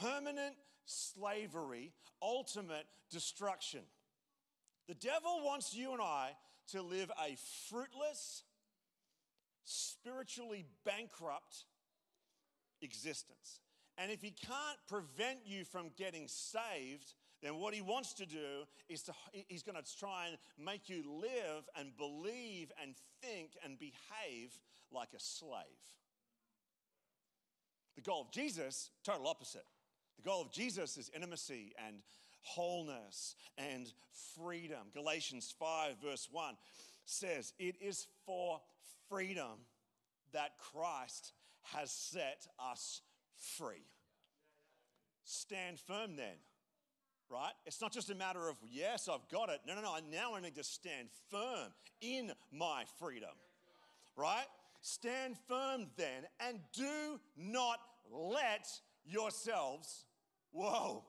permanent 0.01 0.55
slavery, 0.85 1.93
ultimate 2.23 2.87
destruction. 3.11 3.81
The 4.87 4.95
devil 4.95 5.43
wants 5.45 5.75
you 5.75 5.93
and 5.93 6.03
I 6.03 6.37
to 6.69 6.83
live 6.83 7.11
a 7.11 7.37
fruitless, 7.69 8.43
spiritually 9.65 10.67
bankrupt 10.85 11.65
existence. 12.81 13.61
And 13.97 14.11
if 14.11 14.21
he 14.21 14.31
can't 14.31 14.79
prevent 14.89 15.41
you 15.45 15.65
from 15.65 15.91
getting 15.97 16.27
saved, 16.27 17.15
then 17.43 17.57
what 17.57 17.75
he 17.75 17.81
wants 17.81 18.15
to 18.15 18.27
do 18.27 18.65
is 18.89 19.03
to, 19.03 19.13
he's 19.33 19.63
going 19.63 19.77
to 19.77 19.99
try 19.99 20.29
and 20.29 20.39
make 20.59 20.89
you 20.89 21.05
live 21.21 21.69
and 21.79 21.97
believe 21.97 22.73
and 22.83 22.95
think 23.23 23.51
and 23.65 23.79
behave 23.79 24.59
like 24.91 25.11
a 25.15 25.21
slave. 25.21 25.61
The 27.97 28.03
goal 28.03 28.23
of 28.23 28.33
Jesus, 28.33 28.91
total 29.05 29.29
opposite. 29.29 29.67
The 30.17 30.23
goal 30.23 30.43
of 30.43 30.53
Jesus 30.53 30.97
is 30.97 31.11
intimacy 31.15 31.75
and 31.87 31.97
wholeness 32.43 33.37
and 33.57 33.93
freedom. 34.37 34.89
Galatians 34.93 35.55
5, 35.59 35.97
verse 36.03 36.29
1 36.31 36.55
says, 37.05 37.53
It 37.59 37.77
is 37.81 38.07
for 38.27 38.61
freedom 39.15 39.61
that 40.33 40.59
Christ 40.59 41.33
has 41.75 41.91
set 41.91 42.47
us 42.59 43.01
free. 43.57 43.87
Stand 45.23 45.79
firm 45.79 46.17
then, 46.17 46.37
right? 47.31 47.53
It's 47.65 47.81
not 47.81 47.93
just 47.93 48.11
a 48.11 48.15
matter 48.15 48.49
of, 48.49 48.57
yes, 48.69 49.09
I've 49.09 49.29
got 49.31 49.51
it. 49.51 49.61
No, 49.67 49.77
no, 49.77 49.83
no. 49.83 49.97
Now 50.11 50.35
I 50.35 50.41
need 50.41 50.57
to 50.57 50.65
stand 50.65 51.09
firm 51.31 51.73
in 52.01 52.33
my 52.53 52.85
freedom, 52.99 53.31
right? 54.17 54.47
Stand 54.81 55.37
firm 55.49 55.87
then 55.97 56.25
and 56.41 56.59
do 56.73 57.21
not 57.37 57.79
let 58.11 58.69
yourselves, 59.05 60.07
whoa, 60.51 61.05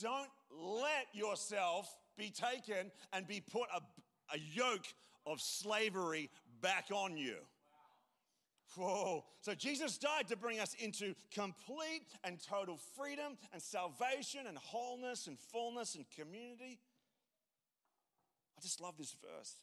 don't 0.00 0.30
let 0.50 1.06
yourself 1.12 1.94
be 2.16 2.30
taken 2.30 2.90
and 3.12 3.26
be 3.26 3.40
put 3.40 3.68
a, 3.74 3.80
a 4.34 4.38
yoke 4.54 4.86
of 5.26 5.40
slavery 5.40 6.30
back 6.60 6.86
on 6.92 7.16
you. 7.16 7.36
Whoa. 8.76 9.24
So 9.40 9.54
Jesus 9.54 9.96
died 9.96 10.28
to 10.28 10.36
bring 10.36 10.60
us 10.60 10.74
into 10.74 11.14
complete 11.32 12.02
and 12.24 12.38
total 12.42 12.78
freedom 12.96 13.38
and 13.52 13.62
salvation 13.62 14.46
and 14.46 14.58
wholeness 14.58 15.26
and 15.26 15.38
fullness 15.38 15.94
and 15.94 16.04
community. 16.10 16.78
I 18.58 18.60
just 18.60 18.80
love 18.80 18.94
this 18.98 19.14
verse 19.22 19.54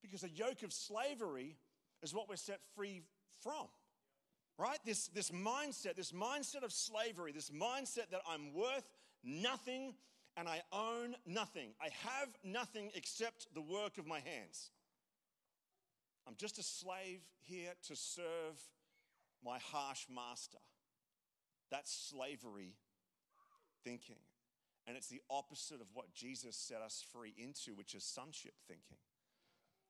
because 0.00 0.24
a 0.24 0.30
yoke 0.30 0.62
of 0.62 0.72
slavery 0.72 1.56
is 2.02 2.14
what 2.14 2.28
we're 2.28 2.36
set 2.36 2.60
free 2.74 3.02
from. 3.42 3.66
Right? 4.58 4.78
This, 4.84 5.08
this 5.08 5.30
mindset, 5.30 5.96
this 5.96 6.12
mindset 6.12 6.62
of 6.62 6.72
slavery, 6.72 7.32
this 7.32 7.50
mindset 7.50 8.10
that 8.10 8.20
I'm 8.28 8.52
worth 8.52 8.88
nothing 9.24 9.94
and 10.36 10.48
I 10.48 10.62
own 10.72 11.14
nothing. 11.26 11.70
I 11.80 11.88
have 12.08 12.28
nothing 12.44 12.90
except 12.94 13.48
the 13.54 13.60
work 13.60 13.98
of 13.98 14.06
my 14.06 14.20
hands. 14.20 14.70
I'm 16.26 16.36
just 16.36 16.58
a 16.58 16.62
slave 16.62 17.20
here 17.40 17.72
to 17.88 17.96
serve 17.96 18.60
my 19.44 19.58
harsh 19.58 20.06
master. 20.14 20.58
That's 21.70 21.92
slavery 21.92 22.76
thinking. 23.84 24.20
And 24.86 24.96
it's 24.96 25.08
the 25.08 25.22
opposite 25.30 25.80
of 25.80 25.86
what 25.94 26.12
Jesus 26.12 26.56
set 26.56 26.80
us 26.82 27.04
free 27.12 27.34
into, 27.36 27.74
which 27.74 27.94
is 27.94 28.04
sonship 28.04 28.54
thinking. 28.66 28.98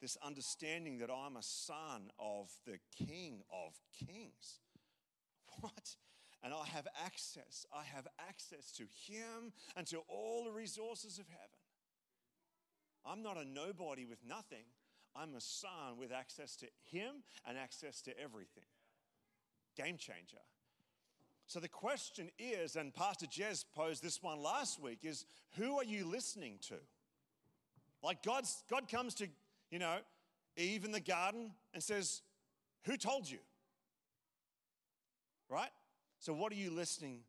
This 0.01 0.17
understanding 0.25 0.99
that 0.99 1.11
I'm 1.11 1.37
a 1.37 1.43
son 1.43 2.11
of 2.19 2.51
the 2.67 2.79
King 2.97 3.43
of 3.51 3.79
Kings. 4.07 4.61
What? 5.61 5.97
And 6.43 6.53
I 6.53 6.67
have 6.67 6.89
access. 7.05 7.67
I 7.73 7.85
have 7.85 8.09
access 8.19 8.73
to 8.73 8.85
Him 9.07 9.53
and 9.77 9.87
to 9.89 9.99
all 10.09 10.45
the 10.45 10.51
resources 10.51 11.19
of 11.19 11.27
heaven. 11.29 11.59
I'm 13.05 13.23
not 13.23 13.37
a 13.37 13.45
nobody 13.45 14.05
with 14.05 14.19
nothing. 14.27 14.65
I'm 15.14 15.35
a 15.35 15.40
son 15.40 15.99
with 15.99 16.12
access 16.12 16.57
to 16.57 16.66
Him 16.90 17.23
and 17.47 17.59
access 17.59 18.00
to 18.02 18.19
everything. 18.19 18.64
Game 19.76 19.97
changer. 19.97 20.38
So 21.47 21.61
the 21.61 21.69
question 21.69 22.31
is, 22.38 22.76
and 22.76 22.95
Pastor 22.95 23.26
Jez 23.26 23.64
posed 23.75 24.02
this 24.02 24.23
one 24.23 24.40
last 24.40 24.81
week, 24.81 25.00
is 25.02 25.25
who 25.57 25.76
are 25.76 25.85
you 25.85 26.07
listening 26.07 26.59
to? 26.69 26.76
Like 28.02 28.23
God's, 28.23 28.64
God 28.71 28.88
comes 28.88 29.14
to, 29.16 29.28
you 29.71 29.78
know, 29.78 29.99
Eve 30.57 30.85
in 30.85 30.92
the 30.92 31.00
garden 31.00 31.52
and 31.75 31.83
says, 31.83 32.23
Who 32.85 32.97
told 32.97 33.28
you? 33.31 33.38
Right? 35.49 35.71
So 36.19 36.33
what 36.33 36.52
are 36.52 36.57
you 36.57 36.71
listening 36.71 37.21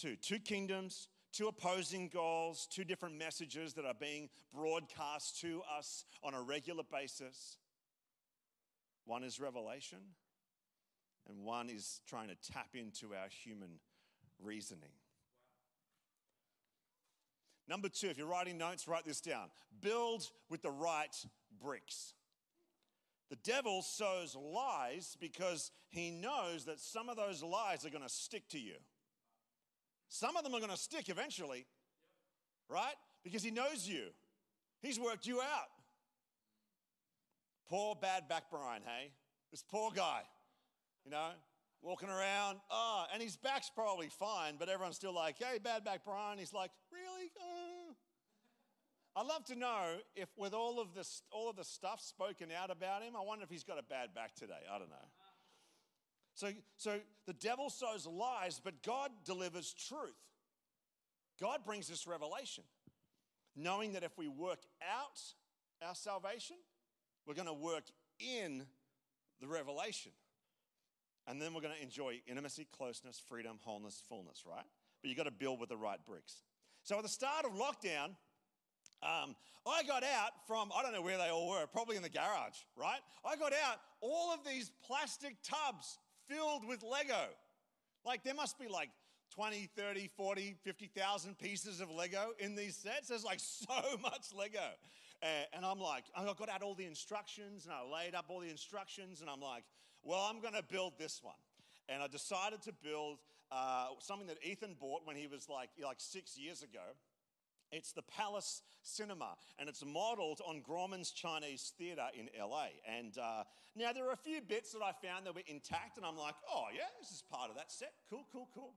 to? 0.00 0.16
Two 0.16 0.38
kingdoms, 0.38 1.08
two 1.34 1.48
opposing 1.48 2.08
goals, 2.08 2.68
two 2.70 2.84
different 2.84 3.18
messages 3.18 3.74
that 3.74 3.84
are 3.84 3.94
being 3.98 4.28
broadcast 4.54 5.40
to 5.40 5.62
us 5.76 6.04
on 6.22 6.32
a 6.34 6.40
regular 6.40 6.84
basis. 6.92 7.58
One 9.04 9.24
is 9.24 9.40
revelation, 9.40 9.98
and 11.28 11.44
one 11.44 11.68
is 11.68 12.00
trying 12.06 12.28
to 12.28 12.52
tap 12.52 12.68
into 12.74 13.14
our 13.14 13.28
human 13.28 13.80
reasoning. 14.42 14.92
Number 17.68 17.88
two, 17.88 18.08
if 18.08 18.18
you're 18.18 18.26
writing 18.26 18.58
notes, 18.58 18.86
write 18.86 19.04
this 19.04 19.20
down. 19.20 19.48
Build 19.80 20.30
with 20.50 20.62
the 20.62 20.70
right 20.70 21.14
bricks. 21.60 22.12
The 23.30 23.36
devil 23.36 23.82
sows 23.82 24.36
lies 24.36 25.16
because 25.18 25.72
he 25.88 26.10
knows 26.10 26.66
that 26.66 26.78
some 26.78 27.08
of 27.08 27.16
those 27.16 27.42
lies 27.42 27.84
are 27.84 27.90
going 27.90 28.04
to 28.04 28.08
stick 28.08 28.48
to 28.50 28.58
you. 28.58 28.74
Some 30.08 30.36
of 30.36 30.44
them 30.44 30.54
are 30.54 30.60
going 30.60 30.70
to 30.70 30.76
stick 30.76 31.08
eventually, 31.08 31.66
right? 32.68 32.94
Because 33.22 33.42
he 33.42 33.50
knows 33.50 33.88
you, 33.88 34.04
he's 34.80 34.98
worked 34.98 35.26
you 35.26 35.40
out. 35.40 35.70
Poor 37.68 37.94
bad 37.94 38.28
back 38.28 38.44
Brian, 38.50 38.82
hey? 38.84 39.10
This 39.50 39.64
poor 39.68 39.90
guy, 39.90 40.22
you 41.04 41.10
know, 41.10 41.30
walking 41.82 42.08
around. 42.08 42.58
Oh, 42.70 43.04
and 43.12 43.22
his 43.22 43.36
back's 43.36 43.70
probably 43.74 44.08
fine, 44.08 44.54
but 44.58 44.68
everyone's 44.68 44.96
still 44.96 45.14
like, 45.14 45.36
hey, 45.38 45.58
bad 45.62 45.84
back 45.84 46.04
Brian. 46.04 46.38
He's 46.38 46.52
like, 46.52 46.70
really? 46.92 47.30
Uh. 47.36 47.94
I'd 49.16 49.26
love 49.26 49.44
to 49.46 49.54
know 49.54 49.98
if, 50.16 50.28
with 50.36 50.54
all 50.54 50.80
of, 50.80 50.92
this, 50.94 51.22
all 51.30 51.48
of 51.48 51.56
the 51.56 51.64
stuff 51.64 52.00
spoken 52.00 52.48
out 52.50 52.70
about 52.70 53.02
him, 53.02 53.14
I 53.16 53.24
wonder 53.24 53.44
if 53.44 53.50
he's 53.50 53.62
got 53.62 53.78
a 53.78 53.82
bad 53.82 54.12
back 54.12 54.34
today. 54.34 54.66
I 54.72 54.78
don't 54.78 54.90
know. 54.90 55.08
So, 56.34 56.48
so 56.76 56.98
the 57.26 57.32
devil 57.32 57.70
sows 57.70 58.06
lies, 58.06 58.60
but 58.62 58.82
God 58.82 59.10
delivers 59.24 59.72
truth. 59.72 60.10
God 61.40 61.60
brings 61.64 61.90
us 61.90 62.06
revelation, 62.06 62.64
knowing 63.56 63.92
that 63.92 64.02
if 64.02 64.16
we 64.18 64.28
work 64.28 64.60
out 64.82 65.20
our 65.86 65.94
salvation, 65.94 66.56
we're 67.26 67.34
going 67.34 67.46
to 67.46 67.54
work 67.54 67.84
in 68.18 68.64
the 69.40 69.46
revelation. 69.46 70.12
And 71.26 71.40
then 71.40 71.54
we're 71.54 71.62
going 71.62 71.74
to 71.74 71.82
enjoy 71.82 72.20
intimacy, 72.26 72.66
closeness, 72.76 73.20
freedom, 73.28 73.58
wholeness, 73.62 74.02
fullness, 74.08 74.44
right? 74.46 74.64
But 75.00 75.08
you've 75.08 75.16
got 75.16 75.24
to 75.24 75.30
build 75.30 75.58
with 75.60 75.70
the 75.70 75.76
right 75.76 75.98
bricks. 76.04 76.42
So 76.82 76.96
at 76.96 77.02
the 77.02 77.08
start 77.08 77.46
of 77.46 77.52
lockdown, 77.52 78.10
um, 79.02 79.34
I 79.66 79.82
got 79.84 80.02
out 80.02 80.32
from, 80.46 80.70
I 80.76 80.82
don't 80.82 80.92
know 80.92 81.02
where 81.02 81.16
they 81.16 81.28
all 81.28 81.48
were, 81.48 81.66
probably 81.66 81.96
in 81.96 82.02
the 82.02 82.10
garage, 82.10 82.58
right? 82.76 83.00
I 83.24 83.36
got 83.36 83.52
out 83.52 83.78
all 84.00 84.32
of 84.32 84.40
these 84.44 84.70
plastic 84.86 85.36
tubs 85.42 85.98
filled 86.28 86.66
with 86.66 86.82
Lego. 86.82 87.28
Like 88.04 88.22
there 88.22 88.34
must 88.34 88.58
be 88.58 88.68
like 88.68 88.90
20, 89.34 89.68
30, 89.76 90.10
40, 90.16 90.56
50,000 90.62 91.38
pieces 91.38 91.80
of 91.80 91.90
Lego 91.90 92.32
in 92.38 92.54
these 92.54 92.76
sets. 92.76 93.08
There's 93.08 93.24
like 93.24 93.40
so 93.40 93.96
much 94.02 94.32
Lego. 94.36 94.58
And 95.54 95.64
I'm 95.64 95.80
like, 95.80 96.04
I 96.14 96.24
got 96.24 96.48
out 96.50 96.62
all 96.62 96.74
the 96.74 96.84
instructions 96.84 97.64
and 97.64 97.72
I 97.72 97.80
laid 97.82 98.14
up 98.14 98.26
all 98.28 98.40
the 98.40 98.50
instructions 98.50 99.22
and 99.22 99.30
I'm 99.30 99.40
like, 99.40 99.64
well, 100.02 100.28
I'm 100.28 100.40
going 100.40 100.54
to 100.54 100.62
build 100.62 100.94
this 100.98 101.20
one. 101.22 101.34
And 101.88 102.02
I 102.02 102.08
decided 102.08 102.60
to 102.62 102.72
build 102.82 103.18
uh, 103.50 103.86
something 104.00 104.26
that 104.26 104.36
Ethan 104.44 104.76
bought 104.78 105.00
when 105.04 105.16
he 105.16 105.26
was 105.26 105.48
like, 105.48 105.70
like 105.82 105.96
six 105.98 106.36
years 106.38 106.62
ago. 106.62 106.84
It's 107.72 107.92
the 107.92 108.02
Palace 108.02 108.62
Cinema, 108.82 109.36
and 109.58 109.68
it's 109.68 109.84
modeled 109.84 110.40
on 110.46 110.62
Grauman's 110.62 111.10
Chinese 111.10 111.72
Theatre 111.78 112.08
in 112.18 112.28
LA. 112.38 112.66
And 112.86 113.16
uh, 113.18 113.44
now 113.74 113.92
there 113.92 114.08
are 114.08 114.12
a 114.12 114.16
few 114.16 114.40
bits 114.40 114.72
that 114.72 114.82
I 114.82 114.92
found 115.06 115.26
that 115.26 115.34
were 115.34 115.42
intact, 115.46 115.96
and 115.96 116.06
I'm 116.06 116.16
like, 116.16 116.34
oh, 116.52 116.66
yeah, 116.74 116.88
this 117.00 117.10
is 117.10 117.22
part 117.30 117.50
of 117.50 117.56
that 117.56 117.72
set. 117.72 117.92
Cool, 118.10 118.26
cool, 118.32 118.48
cool. 118.54 118.74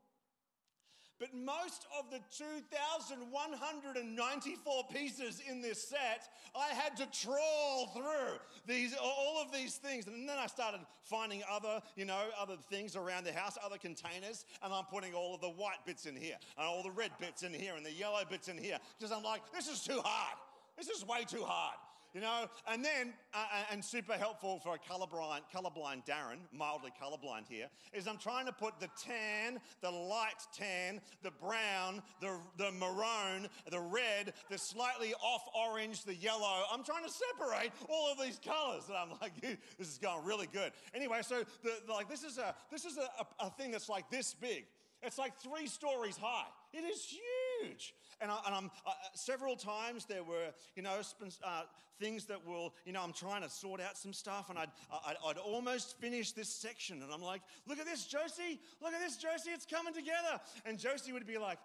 But 1.19 1.33
most 1.33 1.88
of 1.97 2.12
the 2.12 2.19
2,194 2.38 4.83
pieces 4.93 5.41
in 5.50 5.62
this 5.62 5.88
set, 5.88 6.29
I 6.55 6.67
had 6.74 6.95
to 6.97 7.07
trawl 7.12 7.88
through 7.88 8.38
these, 8.67 8.93
all 9.01 9.41
of 9.41 9.51
these 9.51 9.77
things. 9.77 10.05
And 10.07 10.29
then 10.29 10.38
I 10.38 10.45
started 10.45 10.81
finding 11.03 11.41
other, 11.50 11.81
you 11.95 12.05
know, 12.05 12.29
other 12.39 12.57
things 12.69 12.95
around 12.95 13.24
the 13.25 13.33
house, 13.33 13.57
other 13.63 13.77
containers, 13.77 14.45
and 14.62 14.71
I'm 14.71 14.86
putting 14.86 15.15
all 15.15 15.33
of 15.33 15.41
the 15.41 15.50
white 15.50 15.83
bits 15.86 16.05
in 16.05 16.15
here, 16.15 16.38
and 16.57 16.67
all 16.67 16.83
the 16.83 16.91
red 16.91 17.12
bits 17.19 17.41
in 17.41 17.53
here, 17.53 17.75
and 17.75 17.83
the 17.86 17.91
yellow 17.91 18.24
bits 18.29 18.47
in 18.47 18.57
here. 18.57 18.77
Because 19.00 19.12
I'm 19.12 19.24
like, 19.24 19.41
this 19.53 19.67
is 19.67 19.81
too 19.81 20.00
hard. 20.03 20.38
This 20.77 20.89
is 20.89 21.03
way 21.07 21.24
too 21.27 21.43
hard 21.43 21.77
you 22.17 22.24
know, 22.24 22.47
and 22.67 22.83
then, 22.83 23.13
uh, 23.31 23.38
uh, 23.38 23.63
and 23.71 23.86
super 23.86 24.13
helpful 24.13 24.59
for 24.63 24.74
a 24.74 24.79
colorblind, 24.79 25.41
colorblind 25.55 26.03
Darren, 26.03 26.39
mildly 26.51 26.91
colorblind 27.00 27.47
here, 27.47 27.67
is 27.93 28.07
I'm 28.07 28.17
trying 28.17 28.47
to 28.47 28.51
put 28.51 28.79
the 28.79 28.89
tan, 29.00 29.59
the 29.81 29.91
light 29.91 30.41
tan, 30.51 31.00
the 31.21 31.29
brown, 31.29 32.01
the, 32.19 32.39
the 32.57 32.71
maroon, 32.71 33.47
the 33.69 33.79
red, 33.79 34.33
the 34.50 34.57
slightly 34.57 35.13
off 35.24 35.43
orange, 35.55 36.05
the 36.05 36.15
yellow. 36.15 36.63
I'm 36.74 36.83
trying 36.83 37.03
to 37.03 37.12
separate 37.12 37.69
all 37.88 38.12
of 38.12 38.17
these 38.19 38.39
colors. 38.43 38.86
And 38.88 38.97
I'm 38.97 39.12
like, 39.21 39.39
this 39.77 39.88
is 39.88 40.00
going 40.00 40.25
really 40.25 40.47
good. 40.51 40.71
Anyway, 40.95 41.19
so 41.21 41.43
the, 41.62 41.74
the, 41.86 41.93
like 41.93 42.09
this 42.09 42.24
is, 42.24 42.39
a, 42.39 42.55
this 42.71 42.83
is 42.83 42.97
a, 42.97 43.01
a, 43.21 43.45
a 43.45 43.50
thing 43.51 43.69
that's 43.69 43.89
like 43.89 44.09
this 44.09 44.33
big. 44.33 44.65
It's 45.03 45.19
like 45.19 45.38
three 45.38 45.67
stories 45.67 46.17
high. 46.17 46.47
It 46.74 46.83
is 46.83 47.03
huge 47.03 47.21
huge. 47.62 47.93
And, 48.19 48.31
I, 48.31 48.39
I'm 48.45 48.71
uh, 48.86 48.91
several 49.13 49.55
times 49.55 50.05
there 50.05 50.24
were, 50.24 50.47
you 50.75 50.81
know, 50.81 51.00
uh, 51.43 51.62
things 52.00 52.25
that 52.25 52.45
will, 52.45 52.74
you 52.86 52.93
know, 52.93 53.01
I'm 53.01 53.13
trying 53.13 53.41
to 53.43 53.50
sort 53.50 53.81
out 53.81 53.97
some 53.97 54.13
stuff, 54.13 54.50
and 54.50 54.57
I'd, 54.57 54.69
I'd, 54.91 55.15
I'd 55.25 55.38
almost 55.38 56.00
finish 56.00 56.31
this 56.31 56.50
section, 56.50 57.01
and 57.01 57.12
I'm 57.12 57.21
like, 57.21 57.41
look 57.67 57.79
at 57.79 57.86
this, 57.86 58.05
Josie, 58.05 58.59
look 58.81 58.93
at 58.93 59.01
this, 59.01 59.17
Josie, 59.17 59.51
it's 59.51 59.65
coming 59.65 59.93
together. 59.93 60.39
And 60.65 60.77
Josie 60.77 61.12
would 61.12 61.27
be 61.27 61.38
like, 61.38 61.59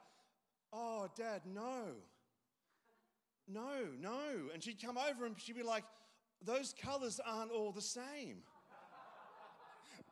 oh, 0.73 1.09
Dad, 1.16 1.42
no, 1.47 1.85
no, 3.49 3.71
no. 4.00 4.21
And 4.52 4.62
she'd 4.62 4.80
come 4.80 4.99
over 4.99 5.26
and 5.26 5.35
she'd 5.38 5.56
be 5.56 5.62
like, 5.62 5.85
those 6.44 6.75
colors 6.80 7.21
aren't 7.25 7.50
all 7.50 7.73
the 7.73 7.82
same. 7.82 8.38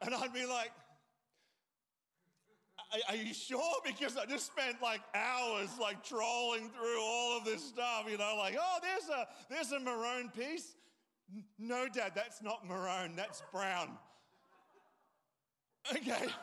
And 0.02 0.14
I'd 0.14 0.32
be 0.32 0.46
like, 0.46 0.70
are, 3.08 3.16
you 3.16 3.32
sure? 3.32 3.74
Because 3.84 4.16
I 4.16 4.26
just 4.26 4.46
spent 4.46 4.82
like 4.82 5.00
hours 5.14 5.70
like 5.80 6.02
trolling 6.02 6.70
through 6.70 7.00
all 7.00 7.38
of 7.38 7.44
this 7.44 7.62
stuff, 7.64 8.04
you 8.10 8.18
know, 8.18 8.34
like, 8.38 8.56
oh, 8.60 8.78
there's 8.82 9.08
a 9.08 9.26
there's 9.48 9.72
a 9.72 9.80
maroon 9.80 10.30
piece. 10.30 10.74
No, 11.58 11.86
Dad, 11.88 12.12
that's 12.14 12.42
not 12.42 12.66
maroon, 12.66 13.14
that's 13.16 13.42
brown. 13.52 13.90
Okay. 15.92 16.26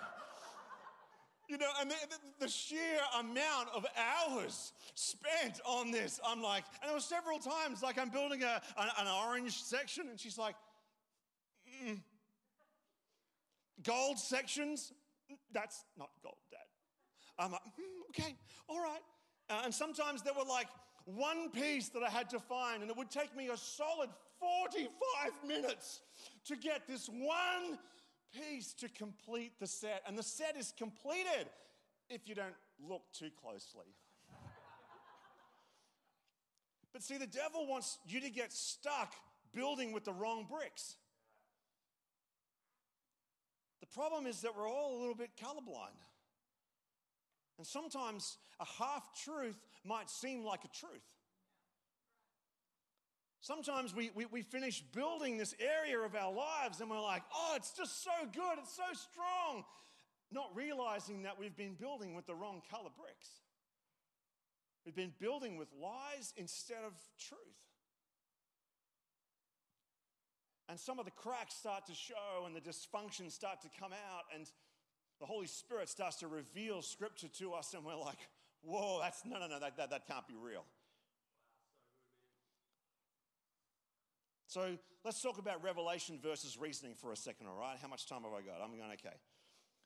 You 1.50 1.58
know, 1.58 1.70
and 1.80 1.90
the, 1.90 1.96
the, 2.42 2.48
sheer 2.50 3.00
amount 3.18 3.70
of 3.74 3.86
hours 3.96 4.74
spent 4.96 5.62
on 5.66 5.92
this, 5.92 6.20
I'm 6.28 6.42
like, 6.42 6.66
and 6.82 6.90
there 6.90 6.94
were 6.94 7.00
several 7.00 7.40
times, 7.40 7.82
like 7.82 7.98
I'm 7.98 8.10
building 8.10 8.44
a, 8.44 8.62
an, 8.78 8.90
an 9.00 9.08
orange 9.26 9.54
section, 9.64 10.10
and 10.10 10.20
she's 10.20 10.38
like, 10.38 10.56
mm. 11.86 12.02
gold 13.82 14.20
sections, 14.20 14.92
that's 15.54 15.86
not 15.98 16.10
gold, 16.24 16.38
Dad. 16.52 16.60
I'm 17.40 17.52
like, 17.52 17.62
mm, 17.62 18.10
okay, 18.10 18.36
all 18.68 18.82
right. 18.82 19.02
Uh, 19.50 19.62
and 19.66 19.74
sometimes 19.74 20.24
there 20.24 20.34
were 20.34 20.48
like 20.48 20.68
one 21.06 21.50
piece 21.50 21.90
that 21.90 22.04
I 22.04 22.10
had 22.10 22.30
to 22.32 22.40
find, 22.40 22.82
and 22.82 22.92
it 22.92 22.98
would 22.98 23.12
take 23.12 23.36
me 23.36 23.48
a 23.50 23.58
solid 23.58 24.10
45 24.40 24.90
minutes 25.48 26.02
to 26.46 26.56
get 26.56 26.88
this 26.88 27.08
one 27.08 27.78
piece 28.34 28.74
to 28.74 28.90
complete 28.90 29.54
the 29.60 29.68
set. 29.68 30.04
And 30.08 30.18
the 30.18 30.24
set 30.24 30.58
is 30.58 30.74
completed 30.78 31.48
if 32.10 32.28
you 32.28 32.36
don't 32.36 32.56
look 32.80 33.04
too 33.14 33.30
closely. 33.42 33.86
but 36.94 37.04
see, 37.04 37.18
the 37.18 37.28
devil 37.28 37.68
wants 37.68 38.00
you 38.08 38.20
to 38.22 38.30
get 38.30 38.52
stuck 38.52 39.14
building 39.54 39.92
with 39.92 40.04
the 40.04 40.14
wrong 40.14 40.46
bricks. 40.50 40.98
The 43.90 44.00
problem 44.00 44.28
is 44.28 44.42
that 44.42 44.56
we're 44.56 44.70
all 44.70 44.98
a 44.98 45.00
little 45.00 45.16
bit 45.16 45.32
colorblind. 45.42 46.00
And 47.58 47.66
sometimes 47.66 48.38
a 48.60 48.66
half 48.66 49.10
truth 49.24 49.58
might 49.84 50.10
seem 50.10 50.44
like 50.44 50.64
a 50.64 50.68
truth. 50.68 51.02
Sometimes 53.40 53.96
we, 53.96 54.12
we, 54.14 54.26
we, 54.26 54.42
finish 54.42 54.82
building 54.82 55.38
this 55.38 55.56
area 55.60 56.00
of 56.00 56.16
our 56.16 56.34
lives 56.34 56.82
and 56.82 56.90
we're 56.90 57.02
like, 57.02 57.22
oh, 57.34 57.54
it's 57.56 57.72
just 57.72 58.04
so 58.04 58.12
good, 58.34 58.58
it's 58.58 58.76
so 58.76 58.84
strong, 58.94 59.64
not 60.32 60.54
realizing 60.56 61.24
that 61.24 61.40
we've 61.40 61.56
been 61.56 61.76
building 61.76 62.14
with 62.14 62.26
the 62.26 62.36
wrong 62.36 62.62
color 62.70 62.90
bricks. 62.98 63.30
We've 64.86 64.96
been 64.96 65.14
building 65.20 65.58
with 65.58 65.70
lies 65.82 66.34
instead 66.36 66.84
of 66.86 66.94
truth. 67.20 67.67
And 70.70 70.80
some 70.80 71.00
of 71.00 71.06
the 71.06 71.12
cracks 71.12 71.56
start 71.56 71.86
to 71.88 71.96
show 71.96 72.46
and 72.46 72.56
the 72.56 72.62
dysfunctions 72.62 73.32
start 73.32 73.62
to 73.62 73.70
come 73.80 73.94
out, 73.94 74.24
and 74.36 74.50
the 75.20 75.26
Holy 75.26 75.48
Spirit 75.48 75.90
starts 75.90 76.18
to 76.18 76.28
reveal 76.28 76.82
scripture 76.82 77.30
to 77.40 77.54
us, 77.54 77.74
and 77.74 77.86
we're 77.86 77.96
like, 77.96 78.20
whoa, 78.62 79.00
that's 79.02 79.24
no, 79.26 79.40
no, 79.40 79.48
no, 79.48 79.60
that, 79.60 79.78
that, 79.78 79.90
that 79.90 80.08
can't 80.08 80.28
be 80.28 80.36
real. 80.36 80.66
So 84.48 84.78
let's 85.04 85.22
talk 85.22 85.40
about 85.40 85.64
revelation 85.64 86.20
versus 86.22 86.58
reasoning 86.60 86.96
for 86.96 87.12
a 87.12 87.18
second, 87.18 87.48
all 87.48 87.60
right? 87.60 87.78
How 87.82 87.88
much 87.88 88.08
time 88.08 88.24
have 88.24 88.34
I 88.34 88.42
got? 88.42 88.62
I'm 88.64 88.78
going, 88.78 88.92
okay. 88.94 89.16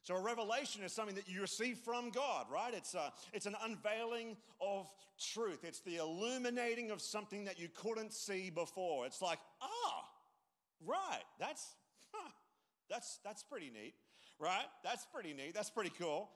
So 0.04 0.16
a 0.16 0.22
revelation 0.22 0.84
is 0.84 0.94
something 0.94 1.16
that 1.16 1.30
you 1.30 1.42
receive 1.42 1.78
from 1.78 2.10
God, 2.10 2.48
right? 2.52 2.74
It's, 2.74 2.96
a, 2.96 3.14
it's 3.34 3.46
an 3.46 3.56
unveiling 3.64 4.36
of 4.60 4.88
truth. 5.20 5.64
It's 5.64 5.82
the 5.82 5.98
illuminating 5.98 6.90
of 6.90 7.02
something 7.02 7.46
that 7.46 7.60
you 7.60 7.70
couldn't 7.74 8.14
see 8.14 8.50
before. 8.50 9.06
It's 9.06 9.22
like, 9.22 9.40
ah, 9.62 10.01
Right. 10.86 11.24
That's 11.40 11.76
huh, 12.12 12.32
that's 12.90 13.20
that's 13.24 13.44
pretty 13.44 13.70
neat. 13.70 13.94
Right? 14.40 14.66
That's 14.84 15.06
pretty 15.06 15.34
neat. 15.34 15.54
That's 15.54 15.70
pretty 15.70 15.92
cool. 16.00 16.30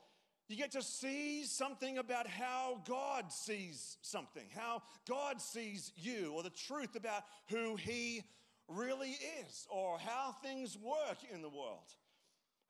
You 0.48 0.56
get 0.56 0.72
to 0.72 0.82
see 0.82 1.44
something 1.44 1.98
about 1.98 2.28
how 2.28 2.80
God 2.86 3.32
sees 3.32 3.96
something, 4.00 4.44
how 4.54 4.82
God 5.08 5.40
sees 5.40 5.90
you, 5.96 6.32
or 6.36 6.44
the 6.44 6.50
truth 6.50 6.94
about 6.94 7.24
who 7.48 7.74
He 7.74 8.22
really 8.68 9.16
is, 9.40 9.66
or 9.68 9.98
how 9.98 10.36
things 10.44 10.78
work 10.78 11.18
in 11.34 11.42
the 11.42 11.48
world. 11.48 11.92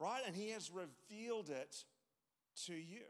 Right? 0.01 0.23
And 0.27 0.35
He 0.35 0.51
has 0.51 0.71
revealed 0.71 1.51
it 1.51 1.85
to 2.67 2.73
you. 2.73 3.05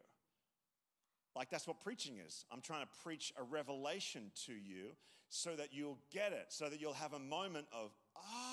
Like 1.36 1.50
that's 1.50 1.68
what 1.68 1.80
preaching 1.80 2.14
is. 2.26 2.44
I'm 2.50 2.62
trying 2.62 2.82
to 2.82 2.88
preach 3.04 3.32
a 3.38 3.42
revelation 3.44 4.32
to 4.46 4.52
you 4.52 4.96
so 5.28 5.54
that 5.56 5.68
you'll 5.72 5.98
get 6.10 6.32
it, 6.32 6.46
so 6.48 6.68
that 6.68 6.80
you'll 6.80 6.94
have 6.94 7.12
a 7.12 7.18
moment 7.18 7.66
of, 7.72 7.92
ah, 8.16 8.45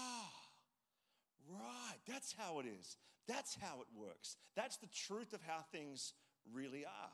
right, 1.49 1.99
that's 2.07 2.33
how 2.37 2.59
it 2.59 2.65
is. 2.65 2.97
That's 3.27 3.55
how 3.55 3.81
it 3.81 3.87
works. 3.95 4.37
That's 4.55 4.77
the 4.77 4.87
truth 4.87 5.33
of 5.33 5.41
how 5.45 5.59
things 5.71 6.13
really 6.53 6.85
are. 6.85 7.11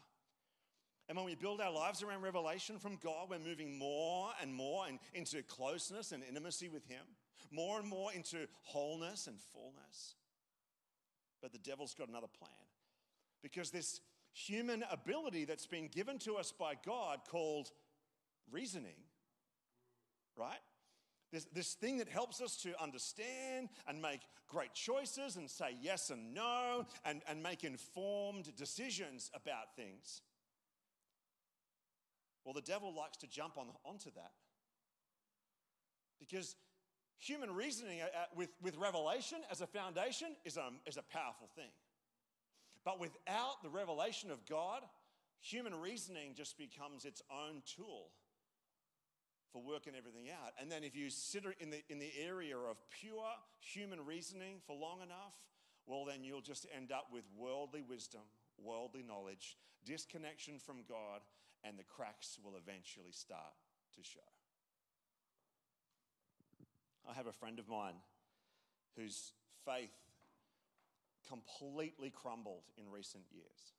And 1.07 1.17
when 1.17 1.25
we 1.25 1.35
build 1.35 1.59
our 1.59 1.71
lives 1.71 2.03
around 2.03 2.21
revelation 2.21 2.77
from 2.77 2.97
God, 3.03 3.29
we're 3.29 3.39
moving 3.39 3.77
more 3.77 4.29
and 4.41 4.53
more 4.53 4.87
in, 4.87 4.99
into 5.13 5.41
closeness 5.43 6.11
and 6.11 6.23
intimacy 6.27 6.69
with 6.69 6.85
Him, 6.87 7.01
more 7.51 7.79
and 7.79 7.87
more 7.87 8.11
into 8.13 8.47
wholeness 8.61 9.27
and 9.27 9.37
fullness. 9.51 10.15
But 11.41 11.51
the 11.51 11.57
devil's 11.57 11.95
got 11.95 12.09
another 12.09 12.27
plan. 12.27 12.51
Because 13.41 13.71
this 13.71 14.01
human 14.33 14.83
ability 14.91 15.45
that's 15.45 15.65
been 15.65 15.87
given 15.87 16.19
to 16.19 16.35
us 16.35 16.51
by 16.51 16.73
God 16.85 17.19
called 17.27 17.71
reasoning, 18.51 19.01
right? 20.37 20.59
This, 21.31 21.45
this 21.53 21.73
thing 21.73 21.97
that 21.97 22.09
helps 22.09 22.41
us 22.41 22.55
to 22.63 22.81
understand 22.81 23.69
and 23.87 24.01
make 24.01 24.21
great 24.47 24.73
choices 24.73 25.35
and 25.35 25.49
say 25.49 25.75
yes 25.79 26.09
and 26.09 26.33
no 26.33 26.85
and, 27.05 27.21
and 27.29 27.43
make 27.43 27.63
informed 27.63 28.55
decisions 28.55 29.29
about 29.35 29.75
things. 29.75 30.21
Well, 32.43 32.53
the 32.53 32.61
devil 32.61 32.95
likes 32.95 33.17
to 33.17 33.27
jump 33.27 33.57
on, 33.57 33.67
onto 33.85 34.09
that. 34.15 34.31
Because 36.19 36.55
human 37.19 37.53
reasoning 37.53 38.01
uh, 38.01 38.05
uh, 38.05 38.25
with, 38.35 38.49
with 38.61 38.75
revelation 38.77 39.39
as 39.51 39.61
a 39.61 39.67
foundation 39.67 40.29
is 40.45 40.57
a, 40.57 40.69
is 40.87 40.97
a 40.97 41.03
powerful 41.03 41.47
thing. 41.55 41.69
But 42.83 42.99
without 42.99 43.61
the 43.61 43.69
revelation 43.69 44.31
of 44.31 44.45
God, 44.47 44.81
human 45.41 45.75
reasoning 45.75 46.33
just 46.35 46.57
becomes 46.57 47.05
its 47.05 47.21
own 47.31 47.61
tool 47.75 48.07
for 49.51 49.61
working 49.61 49.93
everything 49.97 50.29
out. 50.29 50.53
And 50.59 50.71
then 50.71 50.83
if 50.83 50.95
you 50.95 51.09
sit 51.09 51.43
in 51.59 51.69
the, 51.69 51.81
in 51.89 51.99
the 51.99 52.11
area 52.21 52.55
of 52.57 52.77
pure 52.89 53.31
human 53.59 54.05
reasoning 54.05 54.57
for 54.65 54.75
long 54.75 55.01
enough, 55.01 55.33
well, 55.85 56.05
then 56.05 56.23
you'll 56.23 56.41
just 56.41 56.67
end 56.75 56.91
up 56.91 57.07
with 57.11 57.23
worldly 57.35 57.81
wisdom, 57.81 58.21
worldly 58.57 59.03
knowledge, 59.03 59.57
disconnection 59.85 60.59
from 60.59 60.83
God, 60.87 61.21
and 61.63 61.77
the 61.77 61.83
cracks 61.83 62.37
will 62.43 62.53
eventually 62.55 63.11
start 63.11 63.53
to 63.95 64.03
show. 64.03 64.19
I 67.09 67.13
have 67.13 67.27
a 67.27 67.31
friend 67.31 67.57
of 67.57 67.67
mine 67.67 67.95
whose 68.95 69.33
faith 69.65 69.89
completely 71.27 72.11
crumbled 72.11 72.63
in 72.77 72.89
recent 72.91 73.23
years. 73.31 73.73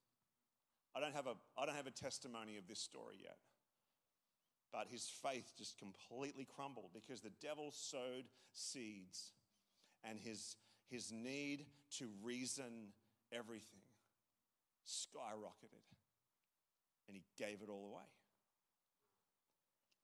I 0.97 1.01
don't 1.01 1.15
have 1.15 1.27
a, 1.27 1.35
I 1.57 1.67
don't 1.67 1.77
have 1.77 1.87
a 1.87 1.93
testimony 1.93 2.57
of 2.57 2.67
this 2.67 2.81
story 2.81 3.17
yet. 3.23 3.37
But 4.73 4.87
his 4.89 5.11
faith 5.23 5.53
just 5.59 5.79
completely 5.79 6.45
crumbled 6.45 6.91
because 6.95 7.21
the 7.21 7.33
devil 7.41 7.73
sowed 7.73 8.25
seeds 8.53 9.33
and 10.05 10.19
his, 10.19 10.57
his 10.89 11.11
need 11.11 11.67
to 11.99 12.09
reason 12.23 12.93
everything 13.33 13.81
skyrocketed 14.87 15.87
and 17.09 17.17
he 17.17 17.25
gave 17.37 17.63
it 17.63 17.69
all 17.69 17.91
away. 17.93 18.07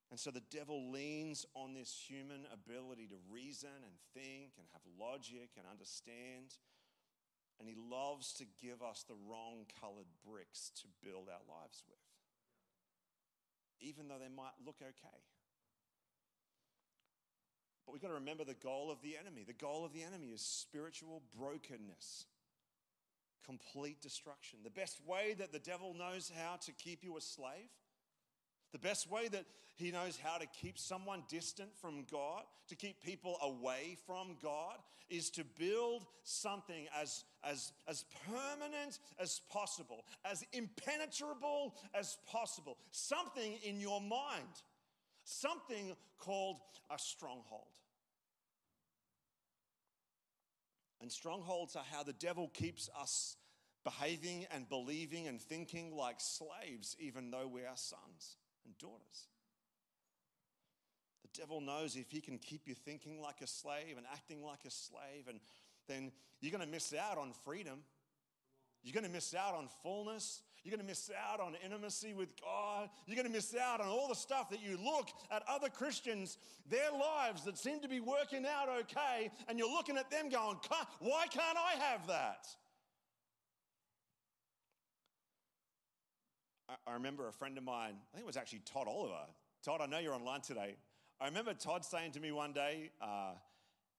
And 0.09 0.19
so 0.19 0.31
the 0.31 0.43
devil 0.51 0.91
leans 0.91 1.45
on 1.53 1.73
this 1.73 1.91
human 2.07 2.47
ability 2.51 3.07
to 3.07 3.15
reason 3.29 3.75
and 3.83 3.95
think 4.13 4.53
and 4.57 4.67
have 4.71 4.81
logic 4.99 5.51
and 5.57 5.65
understand. 5.69 6.55
And 7.59 7.67
he 7.67 7.75
loves 7.75 8.33
to 8.35 8.45
give 8.61 8.81
us 8.81 9.03
the 9.07 9.17
wrong 9.27 9.65
colored 9.81 10.07
bricks 10.25 10.71
to 10.81 10.87
build 11.03 11.27
our 11.27 11.43
lives 11.47 11.83
with 11.89 11.99
even 13.81 14.07
though 14.07 14.19
they 14.19 14.33
might 14.33 14.53
look 14.65 14.77
okay. 14.81 15.17
But 17.85 17.93
we've 17.93 18.01
got 18.01 18.09
to 18.09 18.15
remember 18.15 18.43
the 18.43 18.53
goal 18.53 18.91
of 18.91 19.01
the 19.01 19.15
enemy. 19.17 19.43
The 19.47 19.53
goal 19.53 19.85
of 19.85 19.93
the 19.93 20.03
enemy 20.03 20.27
is 20.27 20.41
spiritual 20.41 21.23
brokenness, 21.39 22.25
complete 23.45 24.01
destruction. 24.01 24.59
The 24.63 24.69
best 24.69 24.99
way 25.07 25.35
that 25.39 25.53
the 25.53 25.59
devil 25.59 25.93
knows 25.93 26.31
how 26.35 26.57
to 26.65 26.71
keep 26.73 27.03
you 27.03 27.15
a 27.17 27.21
slave, 27.21 27.69
the 28.71 28.79
best 28.79 29.09
way 29.09 29.27
that 29.29 29.45
he 29.77 29.91
knows 29.91 30.17
how 30.21 30.37
to 30.37 30.47
keep 30.47 30.77
someone 30.79 31.23
distant 31.29 31.69
from 31.79 32.03
God, 32.11 32.43
to 32.67 32.75
keep 32.75 33.03
people 33.03 33.37
away 33.43 33.97
from 34.07 34.35
God, 34.41 34.77
is 35.09 35.29
to 35.31 35.43
build 35.57 36.05
something 36.23 36.87
as, 36.99 37.23
as, 37.43 37.71
as 37.87 38.03
permanent 38.25 38.99
as 39.19 39.41
possible, 39.51 40.03
as 40.25 40.43
impenetrable 40.51 41.75
as 41.93 42.17
possible, 42.27 42.77
something 42.91 43.57
in 43.63 43.79
your 43.79 44.01
mind, 44.01 44.47
something 45.23 45.95
called 46.17 46.57
a 46.91 46.97
stronghold. 46.97 47.67
And 51.01 51.11
strongholds 51.11 51.75
are 51.75 51.85
how 51.89 52.01
the 52.01 52.13
devil 52.13 52.49
keeps 52.49 52.89
us 52.99 53.37
behaving 53.83 54.47
and 54.51 54.67
believing 54.67 55.27
and 55.27 55.39
thinking 55.39 55.95
like 55.95 56.19
slaves, 56.19 56.97
even 56.99 57.29
though 57.29 57.47
we 57.47 57.61
are 57.61 57.77
sons 57.77 58.37
and 58.67 58.77
daughters. 58.77 59.27
The 61.23 61.41
devil 61.41 61.61
knows 61.61 61.95
if 61.95 62.11
he 62.11 62.21
can 62.21 62.37
keep 62.37 62.67
you 62.67 62.75
thinking 62.75 63.21
like 63.21 63.41
a 63.41 63.47
slave 63.47 63.97
and 63.97 64.05
acting 64.11 64.43
like 64.43 64.65
a 64.67 64.71
slave, 64.71 65.27
and 65.27 65.39
then 65.87 66.11
you're 66.41 66.51
going 66.51 66.63
to 66.63 66.71
miss 66.71 66.93
out 66.93 67.17
on 67.17 67.31
freedom. 67.43 67.79
You're 68.83 68.93
going 68.93 69.05
to 69.05 69.11
miss 69.11 69.33
out 69.33 69.55
on 69.55 69.67
fullness. 69.81 70.41
You're 70.63 70.71
going 70.75 70.85
to 70.85 70.87
miss 70.87 71.09
out 71.29 71.39
on 71.39 71.55
intimacy 71.63 72.13
with 72.13 72.29
God. 72.41 72.89
You're 73.05 73.15
going 73.15 73.27
to 73.27 73.33
miss 73.33 73.55
out 73.55 73.79
on 73.79 73.87
all 73.87 74.07
the 74.07 74.15
stuff 74.15 74.49
that 74.49 74.61
you 74.61 74.77
look 74.77 75.09
at 75.31 75.43
other 75.47 75.69
Christians, 75.69 76.37
their 76.69 76.91
lives 76.91 77.43
that 77.45 77.57
seem 77.57 77.79
to 77.81 77.87
be 77.87 77.99
working 77.99 78.45
out 78.45 78.67
okay, 78.81 79.31
and 79.47 79.57
you're 79.57 79.71
looking 79.71 79.97
at 79.97 80.11
them 80.11 80.29
going, 80.29 80.57
Why 80.99 81.25
can't 81.27 81.57
I 81.57 81.79
have 81.79 82.07
that? 82.07 82.47
I 86.69 86.93
remember 86.93 87.27
a 87.27 87.31
friend 87.31 87.57
of 87.57 87.63
mine, 87.63 87.95
I 87.95 88.15
think 88.15 88.23
it 88.23 88.27
was 88.27 88.37
actually 88.37 88.61
Todd 88.65 88.87
Oliver. 88.87 89.25
Todd, 89.63 89.79
I 89.81 89.85
know 89.85 89.99
you're 89.99 90.13
online 90.13 90.41
today. 90.41 90.75
I 91.19 91.25
remember 91.25 91.53
Todd 91.53 91.85
saying 91.85 92.11
to 92.11 92.19
me 92.19 92.31
one 92.31 92.51
day 92.51 92.91
uh, 93.01 93.33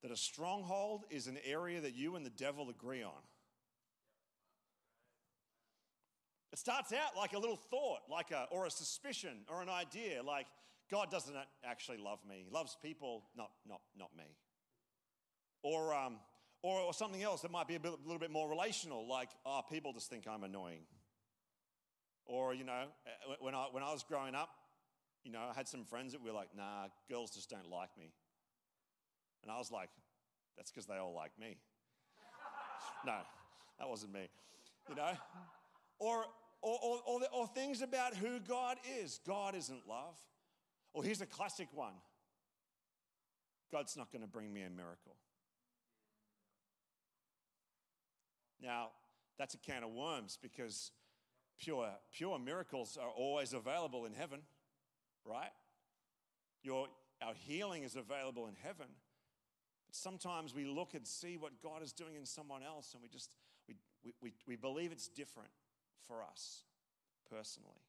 that 0.03 0.11
a 0.11 0.17
stronghold 0.17 1.05
is 1.11 1.27
an 1.27 1.39
area 1.45 1.81
that 1.81 1.95
you 1.95 2.17
and 2.17 2.25
the 2.25 2.31
devil 2.31 2.69
agree 2.69 3.03
on. 3.03 3.13
It 6.53 6.59
starts 6.59 6.93
out 6.93 7.17
like 7.17 7.33
a 7.33 7.39
little 7.39 7.59
thought, 7.71 8.01
like 8.11 8.31
a, 8.31 8.47
or 8.51 8.67
a 8.67 8.71
suspicion 8.71 9.45
or 9.49 9.63
an 9.63 9.69
idea, 9.69 10.23
like 10.23 10.47
God 10.91 11.11
doesn't 11.11 11.37
actually 11.65 11.99
love 11.99 12.19
me. 12.29 12.45
He 12.47 12.51
loves 12.55 12.77
people, 12.83 13.25
not, 13.37 13.51
not, 13.67 13.81
not 13.99 14.11
me. 14.17 14.25
Or, 15.63 15.95
um, 15.95 16.17
or, 16.63 16.81
or 16.81 16.95
something 16.95 17.23
else 17.23 17.43
that 17.43 17.51
might 17.51 17.69
be 17.69 17.75
a, 17.75 17.81
bit, 17.81 17.93
a 17.93 18.07
little 18.07 18.19
bit 18.19 18.31
more 18.31 18.49
relational, 18.49 19.07
like, 19.09 19.29
oh, 19.45 19.61
people 19.71 19.93
just 19.93 20.09
think 20.09 20.27
I'm 20.29 20.45
annoying. 20.45 20.83
Or, 22.29 22.55
you 22.55 22.65
know, 22.65 22.85
uh, 23.07 23.35
when 23.41 23.55
I, 23.55 23.67
when 23.73 23.83
I 23.83 23.91
was 23.91 24.05
growing 24.05 24.35
up, 24.35 24.51
you 25.25 25.33
know, 25.33 25.41
I 25.51 25.55
had 25.55 25.67
some 25.67 25.85
friends 25.85 26.13
that 26.13 26.23
were 26.23 26.31
like, 26.31 26.51
nah, 26.57 26.89
girls 27.11 27.31
just 27.31 27.51
don't 27.51 27.69
like 27.71 27.91
me. 27.99 28.13
And 29.43 29.51
I 29.51 29.57
was 29.59 29.73
like, 29.73 29.89
that's 30.57 30.71
because 30.71 30.87
they 30.87 30.97
all 30.97 31.15
like 31.15 31.33
me. 31.41 31.57
no, 33.07 33.17
that 33.79 33.89
wasn't 33.89 34.13
me. 34.13 34.29
You 34.89 34.95
know? 34.95 35.13
Or, 35.99 36.27
or, 36.61 36.79
or, 36.83 36.99
or, 37.07 37.21
or 37.33 37.47
things 37.49 37.83
about 37.83 38.15
who 38.15 38.41
God 38.41 38.77
is. 39.01 39.21
God 39.27 39.55
isn't 39.55 39.89
love. 39.89 40.15
Or 40.93 41.03
here's 41.03 41.21
a 41.21 41.27
classic 41.27 41.69
one 41.73 41.95
God's 43.73 43.97
not 43.97 44.13
going 44.13 44.23
to 44.23 44.29
bring 44.29 44.53
me 44.53 44.63
a 44.63 44.71
miracle. 44.71 45.17
Now, 48.63 48.89
that's 49.39 49.55
a 49.55 49.59
can 49.59 49.85
of 49.85 49.91
worms 49.91 50.39
because 50.41 50.91
pure, 51.59 51.91
pure 52.13 52.39
miracles 52.39 52.99
are 53.01 53.11
always 53.11 53.53
available 53.53 54.07
in 54.07 54.13
heaven, 54.13 54.41
right? 55.25 55.53
Your, 56.63 56.89
our 57.23 57.35
healing 57.35 57.83
is 57.83 57.97
available 57.97 58.47
in 58.47 58.55
heaven. 58.63 58.87
But 59.87 59.95
sometimes 59.95 60.55
we 60.55 60.65
look 60.65 60.95
and 60.95 61.07
see 61.07 61.37
what 61.37 61.63
God 61.63 61.83
is 61.83 61.93
doing 61.93 62.15
in 62.15 62.27
someone 62.27 62.63
else 62.63 62.93
and 62.95 63.03
we 63.03 63.09
just, 63.09 63.31
we, 63.67 63.77
we, 64.05 64.13
we, 64.23 64.33
we 64.47 64.57
believe 64.57 64.93
it's 64.93 65.09
different 65.09 65.51
for 66.07 66.23
us 66.23 66.63
personally. 67.31 67.83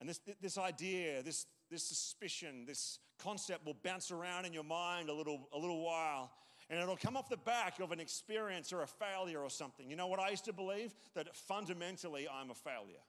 And 0.00 0.08
this, 0.08 0.20
this 0.40 0.58
idea, 0.58 1.22
this, 1.22 1.46
this 1.70 1.82
suspicion, 1.82 2.64
this 2.66 3.00
concept 3.18 3.66
will 3.66 3.76
bounce 3.82 4.10
around 4.10 4.44
in 4.44 4.52
your 4.52 4.64
mind 4.64 5.08
a 5.08 5.12
little, 5.12 5.48
a 5.52 5.58
little 5.58 5.84
while. 5.84 6.30
And 6.70 6.78
it'll 6.78 6.96
come 6.96 7.16
off 7.16 7.28
the 7.28 7.36
back 7.38 7.80
of 7.80 7.92
an 7.92 8.00
experience 8.00 8.72
or 8.72 8.82
a 8.82 8.86
failure 8.86 9.40
or 9.40 9.48
something. 9.48 9.88
You 9.88 9.96
know 9.96 10.06
what 10.06 10.20
I 10.20 10.28
used 10.30 10.44
to 10.44 10.52
believe? 10.52 10.94
That 11.14 11.34
fundamentally 11.34 12.28
I'm 12.28 12.50
a 12.50 12.54
failure. 12.54 13.02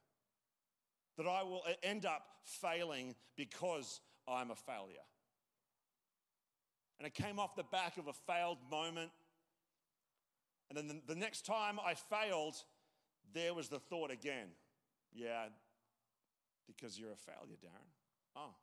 That 1.18 1.28
I 1.28 1.44
will 1.44 1.64
end 1.84 2.06
up 2.06 2.26
failing 2.46 3.16
because 3.36 4.00
I'm 4.28 4.52
a 4.52 4.56
failure. 4.56 5.04
And 7.00 7.08
it 7.08 7.14
came 7.14 7.38
off 7.40 7.56
the 7.56 7.64
back 7.64 7.98
of 7.98 8.08
a 8.08 8.14
failed 8.14 8.60
moment. 8.72 9.12
And 10.70 10.78
then 10.78 11.02
the, 11.08 11.16
next 11.16 11.46
time 11.46 11.80
I 11.84 11.96
failed, 11.96 12.56
there 13.34 13.54
was 13.54 13.68
the 13.68 13.80
thought 13.80 14.12
again. 14.12 14.48
Yeah, 15.14 15.46
because 16.68 17.00
you're 17.00 17.12
a 17.12 17.16
failure, 17.16 17.58
Darren. 17.62 17.90
Oh. 18.36 18.54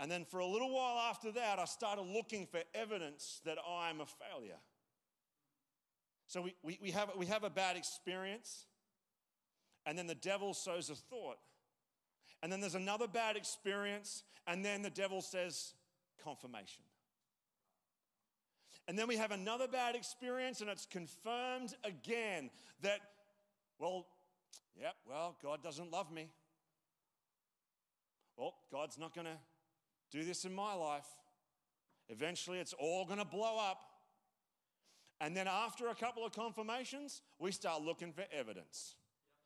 And 0.00 0.10
then 0.10 0.24
for 0.24 0.40
a 0.40 0.46
little 0.46 0.72
while 0.72 0.96
after 0.96 1.30
that, 1.32 1.58
I 1.58 1.66
started 1.66 2.06
looking 2.06 2.46
for 2.46 2.60
evidence 2.74 3.42
that 3.44 3.58
I'm 3.58 4.00
a 4.00 4.06
failure. 4.06 4.56
So 6.26 6.40
we, 6.40 6.54
we, 6.62 6.78
we, 6.80 6.90
have, 6.92 7.10
we 7.18 7.26
have 7.26 7.44
a 7.44 7.50
bad 7.50 7.76
experience, 7.76 8.64
and 9.84 9.98
then 9.98 10.06
the 10.06 10.14
devil 10.14 10.54
sows 10.54 10.88
a 10.88 10.94
thought. 10.94 11.36
And 12.42 12.50
then 12.50 12.60
there's 12.60 12.74
another 12.74 13.06
bad 13.06 13.36
experience, 13.36 14.22
and 14.46 14.64
then 14.64 14.80
the 14.80 14.90
devil 14.90 15.20
says, 15.20 15.74
confirmation. 16.24 16.84
And 18.88 18.98
then 18.98 19.06
we 19.06 19.18
have 19.18 19.32
another 19.32 19.68
bad 19.68 19.96
experience, 19.96 20.62
and 20.62 20.70
it's 20.70 20.86
confirmed 20.86 21.74
again 21.84 22.48
that, 22.80 23.00
well, 23.78 24.06
yep, 24.80 24.94
well, 25.06 25.36
God 25.42 25.62
doesn't 25.62 25.92
love 25.92 26.10
me. 26.10 26.30
Well, 28.38 28.54
God's 28.72 28.96
not 28.96 29.14
going 29.14 29.26
to 29.26 29.36
do 30.10 30.24
this 30.24 30.44
in 30.44 30.54
my 30.54 30.74
life. 30.74 31.06
Eventually, 32.08 32.58
it's 32.58 32.74
all 32.78 33.04
going 33.04 33.18
to 33.18 33.24
blow 33.24 33.58
up. 33.58 33.80
And 35.20 35.36
then, 35.36 35.46
after 35.46 35.88
a 35.88 35.94
couple 35.94 36.24
of 36.24 36.32
confirmations, 36.32 37.22
we 37.38 37.52
start 37.52 37.82
looking 37.82 38.12
for 38.12 38.24
evidence. 38.32 38.94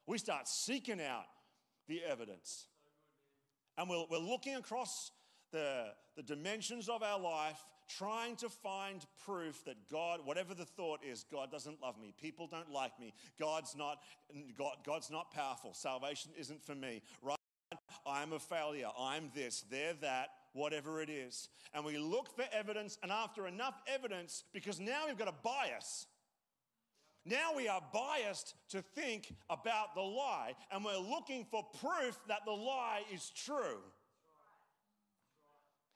We 0.06 0.18
start 0.18 0.48
seeking 0.48 1.00
out 1.00 1.26
the 1.88 2.02
evidence. 2.02 2.66
And 3.76 3.90
we're, 3.90 4.04
we're 4.10 4.18
looking 4.18 4.54
across 4.54 5.10
the, 5.52 5.86
the 6.16 6.22
dimensions 6.22 6.88
of 6.88 7.02
our 7.02 7.18
life 7.18 7.58
trying 7.88 8.36
to 8.36 8.48
find 8.48 9.04
proof 9.26 9.64
that 9.64 9.76
God, 9.90 10.20
whatever 10.24 10.54
the 10.54 10.64
thought 10.64 11.00
is, 11.04 11.24
God 11.30 11.50
doesn't 11.50 11.82
love 11.82 11.96
me. 12.00 12.14
People 12.20 12.46
don't 12.46 12.70
like 12.70 12.98
me. 12.98 13.12
God's 13.38 13.76
not, 13.76 14.02
God, 14.56 14.76
God's 14.86 15.10
not 15.10 15.30
powerful. 15.32 15.74
Salvation 15.74 16.30
isn't 16.38 16.62
for 16.62 16.74
me. 16.74 17.02
Right? 17.22 17.38
I'm 18.06 18.32
a 18.32 18.38
failure. 18.38 18.88
I'm 18.98 19.30
this. 19.34 19.64
They're 19.70 19.94
that. 20.00 20.28
Whatever 20.54 21.02
it 21.02 21.10
is. 21.10 21.50
And 21.74 21.84
we 21.84 21.98
look 21.98 22.34
for 22.34 22.44
evidence, 22.52 22.96
and 23.02 23.12
after 23.12 23.46
enough 23.46 23.74
evidence, 23.86 24.44
because 24.54 24.80
now 24.80 25.02
we've 25.06 25.18
got 25.18 25.28
a 25.28 25.34
bias. 25.42 26.06
Now 27.26 27.54
we 27.56 27.68
are 27.68 27.82
biased 27.92 28.54
to 28.70 28.80
think 28.80 29.34
about 29.50 29.94
the 29.94 30.00
lie, 30.00 30.54
and 30.70 30.84
we're 30.84 30.96
looking 30.96 31.44
for 31.50 31.62
proof 31.80 32.18
that 32.28 32.46
the 32.46 32.52
lie 32.52 33.02
is 33.12 33.30
true. 33.34 33.80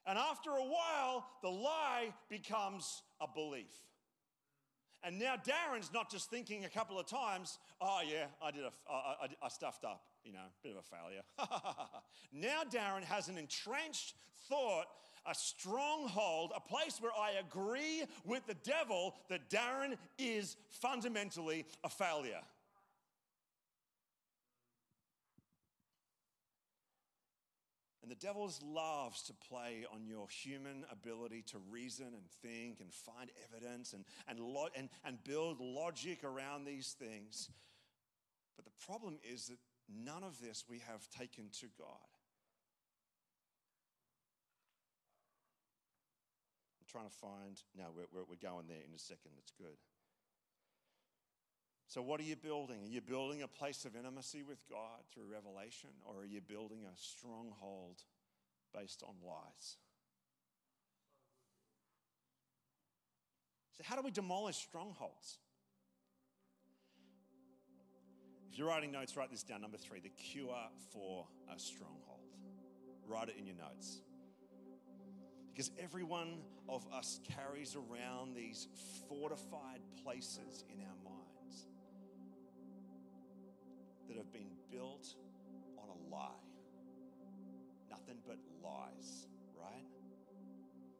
And 0.07 0.18
after 0.18 0.51
a 0.51 0.64
while, 0.64 1.27
the 1.42 1.51
lie 1.51 2.14
becomes 2.29 3.03
a 3.21 3.27
belief. 3.33 3.73
And 5.05 5.18
now 5.18 5.37
Darren's 5.37 5.92
not 5.92 6.11
just 6.11 6.31
thinking 6.31 6.64
a 6.64 6.68
couple 6.68 6.99
of 6.99 7.07
times, 7.07 7.59
oh, 7.81 8.01
yeah, 8.11 8.27
I, 8.42 8.51
did 8.51 8.64
a, 8.64 8.73
I, 8.90 8.94
I, 8.94 9.29
I 9.44 9.49
stuffed 9.49 9.85
up, 9.85 10.03
you 10.28 10.34
know, 10.34 10.40
bit 10.62 10.72
of 10.72 10.78
a 10.78 10.82
failure. 10.82 11.22
now 12.32 12.62
Darren 12.70 13.02
has 13.02 13.28
an 13.28 13.38
entrenched 13.38 14.14
thought, 14.46 14.84
a 15.26 15.34
stronghold, 15.34 16.52
a 16.54 16.60
place 16.60 16.98
where 17.00 17.12
I 17.12 17.40
agree 17.40 18.04
with 18.26 18.46
the 18.46 18.56
devil 18.62 19.14
that 19.30 19.48
Darren 19.48 19.96
is 20.18 20.56
fundamentally 20.68 21.64
a 21.82 21.88
failure. 21.88 22.42
And 28.02 28.10
the 28.10 28.26
devil 28.26 28.50
loves 28.62 29.22
to 29.24 29.32
play 29.34 29.86
on 29.94 30.06
your 30.06 30.28
human 30.28 30.84
ability 30.92 31.42
to 31.48 31.58
reason 31.70 32.06
and 32.06 32.30
think 32.42 32.80
and 32.80 32.92
find 32.92 33.30
evidence 33.50 33.94
and, 33.94 34.04
and, 34.28 34.40
lo- 34.40 34.68
and, 34.76 34.90
and 35.06 35.22
build 35.24 35.58
logic 35.60 36.22
around 36.22 36.64
these 36.64 36.94
things. 36.98 37.50
But 38.56 38.64
the 38.64 38.86
problem 38.86 39.18
is 39.22 39.46
that 39.46 39.58
none 39.88 40.22
of 40.22 40.40
this 40.40 40.64
we 40.68 40.81
have 40.87 41.09
taken 41.11 41.51
to 41.61 41.66
God. 41.79 42.09
I'm 46.81 46.87
trying 46.90 47.09
to 47.09 47.16
find, 47.16 47.61
no, 47.77 47.85
we're, 47.94 48.24
we're, 48.29 48.37
going 48.37 48.66
there 48.68 48.85
in 48.87 48.94
a 48.94 48.98
second. 48.98 49.33
That's 49.37 49.53
good. 49.53 49.77
So, 51.87 52.03
what 52.03 52.20
are 52.20 52.24
you 52.24 52.37
building? 52.37 52.85
Are 52.85 52.88
you 52.88 53.01
building 53.01 53.42
a 53.42 53.48
place 53.48 53.87
of 53.87 53.96
intimacy 53.96 54.42
with 54.42 54.62
God 54.68 55.01
through 55.12 55.24
revelation, 55.33 55.90
or 56.05 56.22
are 56.22 56.27
you 56.27 56.42
building 56.42 56.81
a 56.85 56.96
stronghold 56.96 58.03
based 58.74 59.03
on 59.03 59.14
lies? 59.27 59.77
So, 63.79 63.85
how 63.85 63.96
do 63.96 64.03
we 64.03 64.11
demolish 64.11 64.57
strongholds? 64.57 65.38
You're 68.59 68.66
writing 68.66 68.90
notes, 68.90 69.16
write 69.16 69.31
this 69.31 69.44
down. 69.44 69.61
Number 69.61 69.77
three, 69.77 70.01
the 70.01 70.09
cure 70.09 70.53
for 70.92 71.29
a 71.55 71.57
stronghold. 71.61 72.27
Write 73.07 73.29
it 73.29 73.37
in 73.38 73.47
your 73.47 73.55
notes. 73.55 74.01
Because 75.53 75.71
every 75.81 76.03
one 76.03 76.40
of 76.68 76.85
us 76.92 77.21
carries 77.37 77.77
around 77.77 78.35
these 78.35 78.66
fortified 79.09 79.79
places 80.03 80.64
in 80.75 80.81
our 80.81 80.97
minds 81.05 81.68
that 84.09 84.16
have 84.16 84.33
been 84.33 84.51
built 84.73 85.14
on 85.77 85.90
a 85.90 86.12
lie. 86.12 86.27
Nothing 87.88 88.16
but 88.27 88.38
lies? 88.61 89.27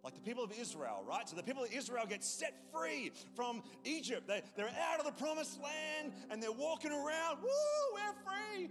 Like 0.09 0.15
the 0.15 0.21
people 0.23 0.43
of 0.43 0.53
Israel, 0.59 1.05
right? 1.07 1.29
So 1.29 1.37
the 1.37 1.43
people 1.43 1.65
of 1.65 1.71
Israel 1.71 2.07
get 2.09 2.25
set 2.25 2.55
free 2.73 3.13
from 3.37 3.63
Egypt. 3.85 4.27
They, 4.27 4.41
they're 4.57 4.73
out 4.91 4.99
of 4.99 5.05
the 5.05 5.13
promised 5.13 5.61
land 5.63 6.15
and 6.31 6.43
they're 6.43 6.51
walking 6.51 6.93
around, 6.93 7.43
woo, 7.43 7.49
we're 7.93 8.57
free. 8.57 8.71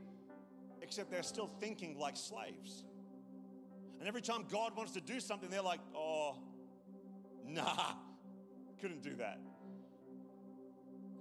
Except 0.82 1.12
they're 1.12 1.22
still 1.22 1.46
thinking 1.60 2.00
like 2.00 2.18
slaves. 2.18 2.86
And 4.00 4.08
every 4.08 4.24
time 4.24 4.46
God 4.52 4.76
wants 4.76 4.94
to 4.94 5.00
do 5.00 5.20
something, 5.20 5.52
they're 5.52 5.62
like, 5.62 5.80
oh, 5.96 6.38
nah, 7.46 7.92
couldn't 8.82 9.04
do 9.04 9.18
that. 9.18 9.40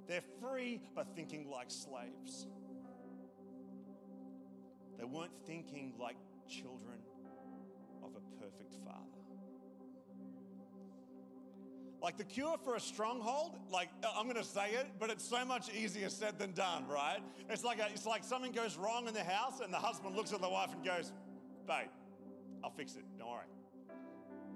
They're 0.08 0.24
free, 0.40 0.80
but 0.94 1.14
thinking 1.14 1.50
like 1.50 1.70
slaves. 1.70 2.46
They 4.98 5.04
weren't 5.04 5.36
thinking 5.46 5.92
like 6.00 6.16
children 6.48 7.00
of 8.02 8.12
a 8.16 8.40
perfect 8.40 8.72
father. 8.82 9.15
Like 12.06 12.18
the 12.18 12.24
cure 12.24 12.54
for 12.62 12.76
a 12.76 12.80
stronghold, 12.80 13.58
like 13.68 13.88
uh, 14.04 14.12
I'm 14.16 14.26
going 14.26 14.36
to 14.36 14.44
say 14.44 14.74
it, 14.74 14.86
but 15.00 15.10
it's 15.10 15.28
so 15.28 15.44
much 15.44 15.74
easier 15.74 16.08
said 16.08 16.38
than 16.38 16.52
done, 16.52 16.86
right? 16.86 17.18
It's 17.50 17.64
like 17.64 17.80
a, 17.80 17.88
it's 17.90 18.06
like 18.06 18.22
something 18.22 18.52
goes 18.52 18.76
wrong 18.76 19.08
in 19.08 19.12
the 19.12 19.24
house, 19.24 19.58
and 19.58 19.74
the 19.74 19.78
husband 19.78 20.14
looks 20.14 20.32
at 20.32 20.40
the 20.40 20.48
wife 20.48 20.72
and 20.72 20.84
goes, 20.84 21.12
"Babe, 21.66 21.88
I'll 22.62 22.70
fix 22.70 22.94
it. 22.94 23.02
Don't 23.18 23.28
worry." 23.28 23.46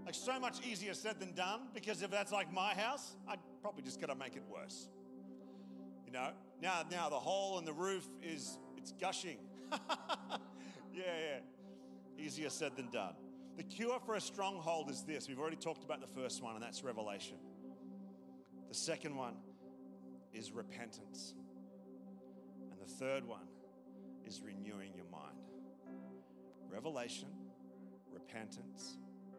Like 0.06 0.14
so 0.14 0.38
much 0.38 0.64
easier 0.64 0.94
said 0.94 1.18
than 1.18 1.32
done, 1.32 1.62
because 1.74 2.02
if 2.02 2.10
that's 2.12 2.30
like 2.30 2.52
my 2.52 2.72
house, 2.72 3.16
I'd 3.28 3.40
probably 3.62 3.82
just 3.82 4.00
got 4.00 4.10
to 4.10 4.14
make 4.14 4.36
it 4.36 4.44
worse. 4.48 4.88
You 6.06 6.12
know, 6.12 6.28
now 6.62 6.84
now 6.88 7.08
the 7.08 7.18
hole 7.18 7.58
in 7.58 7.64
the 7.64 7.72
roof 7.72 8.06
is 8.22 8.58
it's 8.76 8.92
gushing. 8.92 9.38
yeah, 10.94 11.02
yeah. 11.02 12.24
Easier 12.24 12.48
said 12.48 12.76
than 12.76 12.90
done. 12.90 13.14
The 13.60 13.64
cure 13.64 14.00
for 14.06 14.14
a 14.14 14.20
stronghold 14.22 14.88
is 14.88 15.02
this. 15.02 15.28
We've 15.28 15.38
already 15.38 15.58
talked 15.58 15.84
about 15.84 16.00
the 16.00 16.06
first 16.06 16.42
one, 16.42 16.54
and 16.54 16.64
that's 16.64 16.82
revelation. 16.82 17.36
The 18.70 18.74
second 18.74 19.14
one 19.14 19.34
is 20.32 20.50
repentance. 20.50 21.34
And 22.70 22.80
the 22.80 22.90
third 22.90 23.26
one 23.26 23.48
is 24.24 24.40
renewing 24.42 24.92
your 24.96 25.04
mind. 25.12 25.36
Revelation, 26.70 27.28
repentance, 28.10 28.96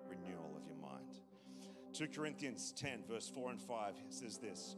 renewal 0.08 0.56
of 0.56 0.68
your 0.68 0.78
mind. 0.78 1.16
2 1.94 2.10
Corinthians 2.16 2.76
10, 2.78 3.06
verse 3.10 3.28
4 3.28 3.50
and 3.50 3.60
5 3.60 3.96
says 4.10 4.38
this 4.38 4.76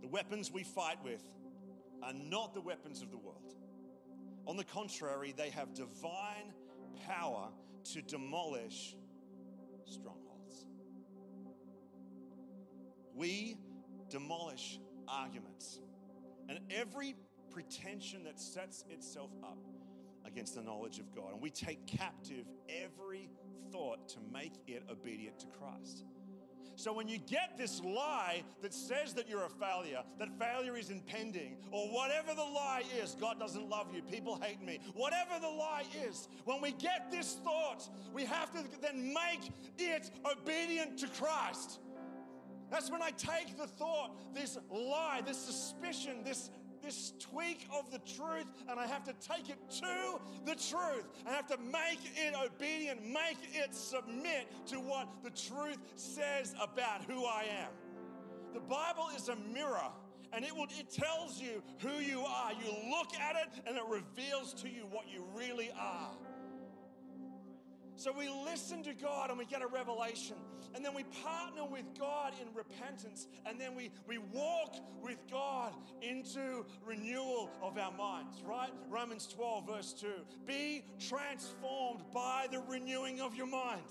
The 0.00 0.08
weapons 0.08 0.50
we 0.50 0.62
fight 0.62 1.04
with 1.04 1.22
are 2.02 2.14
not 2.14 2.54
the 2.54 2.62
weapons 2.62 3.02
of 3.02 3.10
the 3.10 3.18
world. 3.18 3.56
On 4.46 4.56
the 4.56 4.64
contrary, 4.64 5.34
they 5.36 5.50
have 5.50 5.74
divine 5.74 6.54
power 7.06 7.50
to 7.84 8.02
demolish 8.02 8.96
strongholds. 9.84 10.66
We 13.14 13.56
demolish 14.08 14.78
arguments 15.08 15.80
and 16.48 16.60
every 16.70 17.14
pretension 17.50 18.24
that 18.24 18.40
sets 18.40 18.84
itself 18.90 19.30
up 19.42 19.58
against 20.24 20.54
the 20.54 20.62
knowledge 20.62 20.98
of 20.98 21.14
God. 21.14 21.32
And 21.32 21.42
we 21.42 21.50
take 21.50 21.86
captive 21.86 22.46
every 22.68 23.28
thought 23.70 24.08
to 24.10 24.18
make 24.32 24.54
it 24.66 24.82
obedient 24.90 25.38
to 25.40 25.46
Christ. 25.46 26.04
So 26.76 26.92
when 26.92 27.08
you 27.08 27.18
get 27.18 27.56
this 27.56 27.82
lie 27.82 28.42
that 28.62 28.72
says 28.72 29.14
that 29.14 29.28
you're 29.28 29.44
a 29.44 29.50
failure, 29.50 30.02
that 30.18 30.28
failure 30.38 30.76
is 30.76 30.90
impending, 30.90 31.56
or 31.70 31.86
whatever 31.88 32.34
the 32.34 32.42
lie 32.42 32.82
is, 33.02 33.16
God 33.20 33.38
doesn't 33.38 33.68
love 33.68 33.88
you, 33.94 34.02
people 34.02 34.38
hate 34.42 34.62
me, 34.62 34.80
whatever 34.94 35.38
the 35.40 35.48
lie 35.48 35.84
is, 36.08 36.28
when 36.44 36.60
we 36.60 36.72
get 36.72 37.10
this 37.10 37.38
thought, 37.44 37.88
we 38.14 38.24
have 38.24 38.50
to 38.52 38.58
then 38.80 39.12
make 39.12 39.50
it 39.78 40.10
obedient 40.30 40.98
to 40.98 41.08
Christ. 41.08 41.80
That's 42.70 42.90
when 42.90 43.02
I 43.02 43.10
take 43.10 43.58
the 43.58 43.66
thought, 43.66 44.34
this 44.34 44.56
lie, 44.70 45.20
this 45.26 45.36
suspicion, 45.36 46.24
this 46.24 46.50
this 46.82 47.12
tweak 47.18 47.66
of 47.72 47.90
the 47.90 47.98
truth 47.98 48.46
and 48.68 48.78
I 48.78 48.86
have 48.86 49.04
to 49.04 49.14
take 49.26 49.48
it 49.48 49.58
to 49.70 50.20
the 50.44 50.54
truth. 50.54 51.04
I 51.26 51.32
have 51.32 51.46
to 51.48 51.58
make 51.58 52.00
it 52.16 52.34
obedient, 52.34 53.04
make 53.06 53.38
it 53.52 53.74
submit 53.74 54.48
to 54.66 54.76
what 54.76 55.08
the 55.22 55.30
truth 55.30 55.78
says 55.96 56.54
about 56.60 57.04
who 57.04 57.24
I 57.24 57.46
am. 57.62 57.70
The 58.52 58.60
Bible 58.60 59.08
is 59.16 59.28
a 59.28 59.36
mirror 59.36 59.90
and 60.32 60.44
it 60.44 60.54
will 60.54 60.66
it 60.78 60.90
tells 60.90 61.40
you 61.40 61.62
who 61.78 62.02
you 62.02 62.20
are. 62.20 62.52
You 62.52 62.90
look 62.90 63.14
at 63.14 63.36
it 63.36 63.62
and 63.66 63.76
it 63.76 63.84
reveals 63.88 64.54
to 64.54 64.68
you 64.68 64.86
what 64.90 65.04
you 65.12 65.24
really 65.34 65.70
are. 65.78 66.10
So 67.96 68.12
we 68.12 68.28
listen 68.28 68.82
to 68.84 68.94
God 68.94 69.30
and 69.30 69.38
we 69.38 69.44
get 69.44 69.62
a 69.62 69.66
revelation. 69.66 70.36
And 70.74 70.84
then 70.84 70.94
we 70.94 71.04
partner 71.22 71.64
with 71.64 71.84
God 71.98 72.32
in 72.40 72.52
repentance. 72.54 73.28
And 73.46 73.60
then 73.60 73.74
we, 73.74 73.90
we 74.06 74.18
walk 74.18 74.76
with 75.02 75.18
God 75.30 75.72
into 76.00 76.64
renewal 76.84 77.50
of 77.62 77.78
our 77.78 77.92
minds, 77.92 78.42
right? 78.44 78.70
Romans 78.88 79.26
12, 79.26 79.66
verse 79.66 79.92
2. 79.92 80.06
Be 80.46 80.84
transformed 80.98 82.02
by 82.12 82.46
the 82.50 82.60
renewing 82.68 83.20
of 83.20 83.34
your 83.34 83.46
mind. 83.46 83.82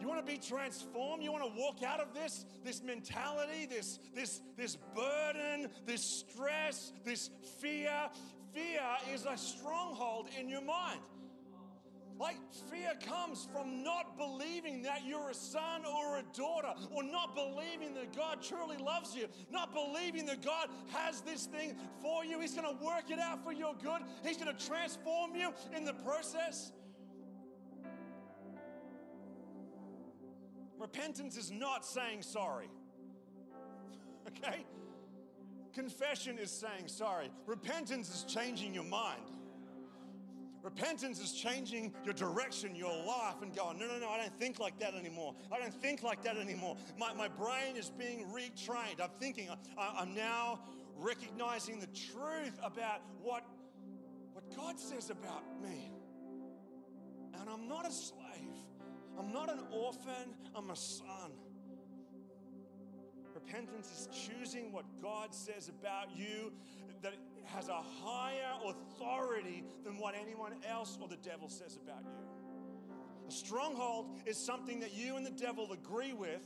You 0.00 0.06
want 0.06 0.24
to 0.24 0.32
be 0.32 0.38
transformed? 0.38 1.22
You 1.22 1.32
want 1.32 1.44
to 1.44 1.60
walk 1.60 1.82
out 1.82 2.00
of 2.00 2.14
this, 2.14 2.46
this 2.64 2.82
mentality, 2.82 3.66
this, 3.68 3.98
this, 4.14 4.40
this 4.56 4.76
burden, 4.94 5.68
this 5.86 6.02
stress, 6.02 6.92
this 7.04 7.30
fear? 7.60 7.92
Fear 8.54 8.80
is 9.12 9.26
a 9.26 9.36
stronghold 9.36 10.28
in 10.38 10.48
your 10.48 10.62
mind. 10.62 11.00
Like 12.18 12.36
fear 12.68 12.90
comes 13.06 13.46
from 13.52 13.84
not 13.84 14.18
believing 14.18 14.82
that 14.82 15.06
you're 15.06 15.30
a 15.30 15.34
son 15.34 15.82
or 15.84 16.18
a 16.18 16.22
daughter, 16.36 16.74
or 16.90 17.04
not 17.04 17.36
believing 17.36 17.94
that 17.94 18.14
God 18.16 18.42
truly 18.42 18.76
loves 18.76 19.14
you, 19.14 19.26
not 19.52 19.72
believing 19.72 20.26
that 20.26 20.42
God 20.42 20.68
has 20.88 21.20
this 21.20 21.46
thing 21.46 21.76
for 22.02 22.24
you. 22.24 22.40
He's 22.40 22.54
going 22.54 22.76
to 22.76 22.84
work 22.84 23.10
it 23.10 23.20
out 23.20 23.44
for 23.44 23.52
your 23.52 23.74
good, 23.80 24.02
He's 24.24 24.36
going 24.36 24.54
to 24.54 24.66
transform 24.66 25.36
you 25.36 25.50
in 25.76 25.84
the 25.84 25.94
process. 25.94 26.72
Repentance 30.78 31.36
is 31.36 31.50
not 31.50 31.84
saying 31.84 32.22
sorry. 32.22 32.68
Okay? 34.28 34.66
Confession 35.72 36.38
is 36.38 36.50
saying 36.50 36.86
sorry. 36.86 37.30
Repentance 37.46 38.14
is 38.14 38.24
changing 38.24 38.74
your 38.74 38.84
mind. 38.84 39.22
Repentance 40.62 41.20
is 41.20 41.32
changing 41.32 41.94
your 42.04 42.14
direction, 42.14 42.74
your 42.74 42.92
life, 43.04 43.36
and 43.42 43.54
going, 43.54 43.78
no, 43.78 43.86
no, 43.86 43.98
no, 43.98 44.08
I 44.08 44.18
don't 44.18 44.38
think 44.38 44.58
like 44.58 44.78
that 44.80 44.94
anymore. 44.94 45.34
I 45.52 45.58
don't 45.58 45.74
think 45.74 46.02
like 46.02 46.22
that 46.24 46.36
anymore. 46.36 46.76
My, 46.98 47.12
my 47.14 47.28
brain 47.28 47.76
is 47.76 47.90
being 47.90 48.26
retrained. 48.26 49.00
I'm 49.00 49.10
thinking, 49.20 49.48
I, 49.78 49.94
I'm 49.98 50.14
now 50.14 50.60
recognizing 50.96 51.78
the 51.78 51.86
truth 51.86 52.58
about 52.62 53.02
what, 53.22 53.44
what 54.32 54.56
God 54.56 54.80
says 54.80 55.10
about 55.10 55.44
me. 55.62 55.92
And 57.40 57.48
I'm 57.48 57.68
not 57.68 57.86
a 57.86 57.92
slave, 57.92 58.18
I'm 59.18 59.32
not 59.32 59.50
an 59.50 59.60
orphan, 59.70 60.34
I'm 60.56 60.70
a 60.70 60.76
son. 60.76 61.32
Repentance 63.34 63.86
is 63.92 64.08
choosing 64.26 64.72
what 64.72 64.84
God 65.00 65.32
says 65.32 65.68
about 65.68 66.08
you 66.16 66.52
that 67.02 67.14
has 67.54 67.68
a 67.68 67.82
higher 68.02 68.52
authority 68.64 69.64
than 69.84 69.98
what 69.98 70.14
anyone 70.14 70.54
else 70.68 70.98
or 71.00 71.08
the 71.08 71.16
devil 71.16 71.48
says 71.48 71.78
about 71.82 72.02
you. 72.04 72.28
A 73.28 73.32
stronghold 73.32 74.06
is 74.26 74.36
something 74.36 74.80
that 74.80 74.94
you 74.94 75.16
and 75.16 75.26
the 75.26 75.30
devil 75.30 75.72
agree 75.72 76.12
with 76.12 76.42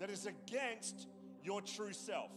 that 0.00 0.10
is 0.10 0.26
against 0.26 1.06
your 1.44 1.60
true 1.60 1.92
self. 1.92 2.32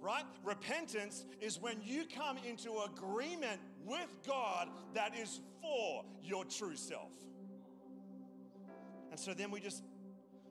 Right? 0.00 0.24
Repentance 0.44 1.24
is 1.40 1.60
when 1.60 1.80
you 1.82 2.04
come 2.04 2.38
into 2.48 2.70
agreement 2.80 3.60
with 3.84 4.08
God 4.26 4.68
that 4.94 5.16
is 5.16 5.40
for 5.60 6.04
your 6.22 6.44
true 6.44 6.76
self. 6.76 7.12
And 9.10 9.18
so 9.18 9.32
then 9.32 9.50
we 9.50 9.60
just 9.60 9.82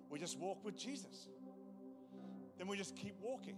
we 0.09 0.19
just 0.19 0.39
walk 0.39 0.63
with 0.63 0.77
Jesus. 0.77 1.27
then 2.57 2.67
we 2.67 2.77
just 2.77 2.95
keep 2.95 3.15
walking. 3.21 3.57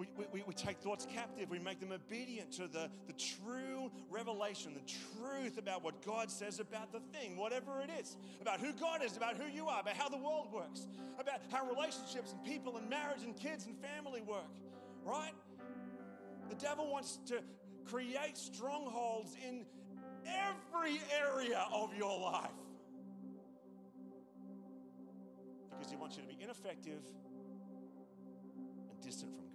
We, 0.00 0.08
we, 0.32 0.42
we 0.46 0.54
take 0.54 0.78
thoughts 0.78 1.06
captive. 1.12 1.50
We 1.50 1.58
make 1.58 1.78
them 1.78 1.92
obedient 1.92 2.52
to 2.52 2.68
the, 2.68 2.88
the 3.06 3.12
true 3.12 3.92
revelation, 4.08 4.72
the 4.72 4.92
truth 5.20 5.58
about 5.58 5.84
what 5.84 6.00
God 6.06 6.30
says 6.30 6.58
about 6.58 6.90
the 6.90 7.00
thing, 7.12 7.36
whatever 7.36 7.82
it 7.82 7.90
is, 8.00 8.16
about 8.40 8.60
who 8.60 8.72
God 8.72 9.04
is, 9.04 9.18
about 9.18 9.36
who 9.36 9.46
you 9.54 9.66
are, 9.66 9.82
about 9.82 9.96
how 9.96 10.08
the 10.08 10.16
world 10.16 10.50
works, 10.54 10.86
about 11.18 11.40
how 11.52 11.68
relationships 11.68 12.32
and 12.32 12.42
people 12.42 12.78
and 12.78 12.88
marriage 12.88 13.24
and 13.24 13.36
kids 13.36 13.66
and 13.66 13.76
family 13.76 14.22
work, 14.22 14.48
right? 15.04 15.34
The 16.48 16.54
devil 16.54 16.90
wants 16.90 17.18
to 17.26 17.42
create 17.84 18.38
strongholds 18.38 19.36
in 19.46 19.66
every 20.24 20.98
area 21.20 21.66
of 21.74 21.94
your 21.94 22.18
life 22.18 22.48
because 25.72 25.90
he 25.90 25.98
wants 25.98 26.16
you 26.16 26.22
to 26.22 26.28
be 26.28 26.42
ineffective 26.42 27.02
and 28.88 28.98
distant 29.02 29.36
from 29.36 29.49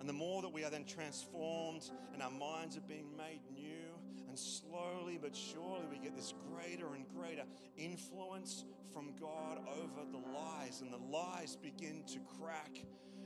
And 0.00 0.08
the 0.08 0.12
more 0.12 0.42
that 0.42 0.52
we 0.52 0.64
are 0.64 0.70
then 0.70 0.84
transformed 0.84 1.90
and 2.12 2.22
our 2.22 2.30
minds 2.30 2.76
are 2.76 2.82
being 2.88 3.16
made 3.16 3.40
new, 3.52 3.98
and 4.28 4.38
slowly 4.38 5.18
but 5.20 5.34
surely 5.34 5.86
we 5.90 5.98
get 5.98 6.14
this 6.14 6.34
greater 6.52 6.94
and 6.94 7.04
greater 7.08 7.44
influence 7.76 8.64
from 8.92 9.12
God 9.20 9.58
over 9.68 10.06
the 10.10 10.18
lies, 10.18 10.80
and 10.80 10.92
the 10.92 10.98
lies 11.10 11.56
begin 11.56 12.04
to 12.08 12.18
crack 12.40 12.78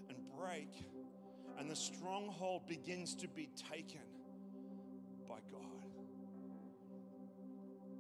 and 0.09 0.17
break, 0.39 0.87
and 1.59 1.71
the 1.71 1.77
stronghold 1.77 2.67
begins 2.67 3.15
to 3.17 3.29
be 3.29 3.49
taken 3.71 4.01
by 5.29 5.39
God. 5.51 5.61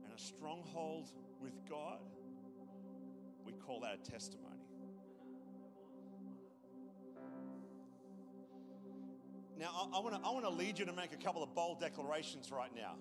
And 0.05 0.13
a 0.15 0.21
stronghold 0.21 1.11
with 1.41 1.55
God, 1.69 2.01
we 3.45 3.53
call 3.53 3.81
that 3.81 3.99
a 4.07 4.11
testimony. 4.11 4.52
Now, 9.59 9.89
I, 9.95 10.01
want 10.01 10.15
to 10.15 10.29
I 10.29 10.33
wanna 10.33 10.51
lead 10.51 10.79
you 10.79 10.85
to 10.87 10.93
make 10.93 11.13
a 11.13 11.17
couple 11.17 11.43
of 11.43 11.55
bold 11.55 11.81
declarations 11.81 12.51
right 12.51 12.75
now. 12.75 12.95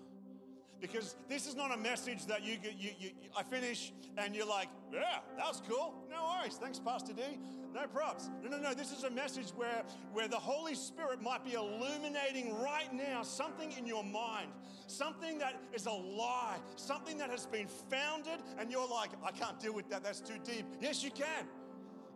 Because 0.80 1.14
this 1.28 1.46
is 1.46 1.54
not 1.54 1.72
a 1.72 1.76
message 1.76 2.26
that 2.26 2.42
you, 2.44 2.58
you, 2.76 2.90
you, 2.98 3.10
I 3.36 3.44
finish 3.44 3.92
and 4.18 4.34
you're 4.34 4.48
like, 4.48 4.68
yeah, 4.92 5.20
that 5.36 5.46
was 5.46 5.62
cool. 5.68 5.94
No 6.10 6.36
worries. 6.36 6.56
Thanks, 6.56 6.80
Pastor 6.80 7.12
D. 7.12 7.22
No 7.72 7.86
props. 7.86 8.30
No, 8.42 8.50
no, 8.50 8.58
no. 8.58 8.74
This 8.74 8.90
is 8.90 9.04
a 9.04 9.10
message 9.10 9.50
where, 9.50 9.84
where 10.12 10.26
the 10.26 10.36
Holy 10.36 10.74
Spirit 10.74 11.22
might 11.22 11.44
be 11.44 11.52
illuminating 11.52 12.60
right 12.60 12.92
now 12.92 13.22
something 13.22 13.72
in 13.78 13.86
your 13.86 14.02
mind, 14.02 14.50
something 14.88 15.38
that 15.38 15.54
is 15.72 15.86
a 15.86 15.92
lie, 15.92 16.58
something 16.74 17.16
that 17.18 17.30
has 17.30 17.46
been 17.46 17.68
founded, 17.88 18.40
and 18.58 18.70
you're 18.70 18.88
like, 18.88 19.10
I 19.24 19.30
can't 19.30 19.60
deal 19.60 19.74
with 19.74 19.88
that. 19.90 20.02
That's 20.02 20.20
too 20.20 20.38
deep. 20.44 20.66
Yes, 20.80 21.04
you 21.04 21.12
can. 21.12 21.46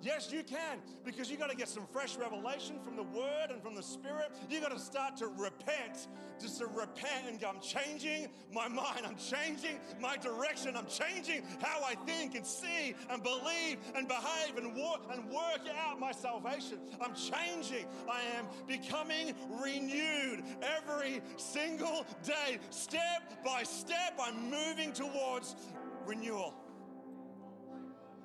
Yes, 0.06 0.30
you 0.30 0.44
can, 0.44 0.78
because 1.04 1.28
you 1.28 1.36
got 1.36 1.50
to 1.50 1.56
get 1.56 1.68
some 1.68 1.84
fresh 1.92 2.16
revelation 2.16 2.78
from 2.84 2.94
the 2.94 3.02
Word 3.02 3.50
and 3.50 3.60
from 3.60 3.74
the 3.74 3.82
Spirit. 3.82 4.30
You 4.48 4.60
got 4.60 4.70
to 4.70 4.78
start 4.78 5.16
to 5.16 5.26
repent, 5.26 6.06
just 6.40 6.58
to 6.58 6.66
repent 6.66 7.26
and 7.28 7.42
I'm 7.42 7.60
changing 7.60 8.28
my 8.52 8.68
mind, 8.68 9.00
I'm 9.04 9.16
changing 9.16 9.80
my 10.00 10.16
direction, 10.16 10.76
I'm 10.76 10.86
changing 10.86 11.42
how 11.60 11.82
I 11.82 11.96
think 12.06 12.36
and 12.36 12.46
see 12.46 12.94
and 13.10 13.20
believe 13.20 13.78
and 13.96 14.06
behave 14.06 14.56
and 14.56 14.76
walk 14.76 15.10
and 15.12 15.28
work 15.28 15.62
out 15.76 15.98
my 15.98 16.12
salvation. 16.12 16.78
I'm 17.00 17.14
changing. 17.14 17.86
I 18.08 18.20
am 18.38 18.46
becoming 18.68 19.34
renewed 19.60 20.44
every 20.62 21.20
single 21.36 22.06
day, 22.22 22.60
step 22.70 23.42
by 23.44 23.64
step. 23.64 24.20
I'm 24.22 24.52
moving 24.52 24.92
towards 24.92 25.56
renewal 26.06 26.54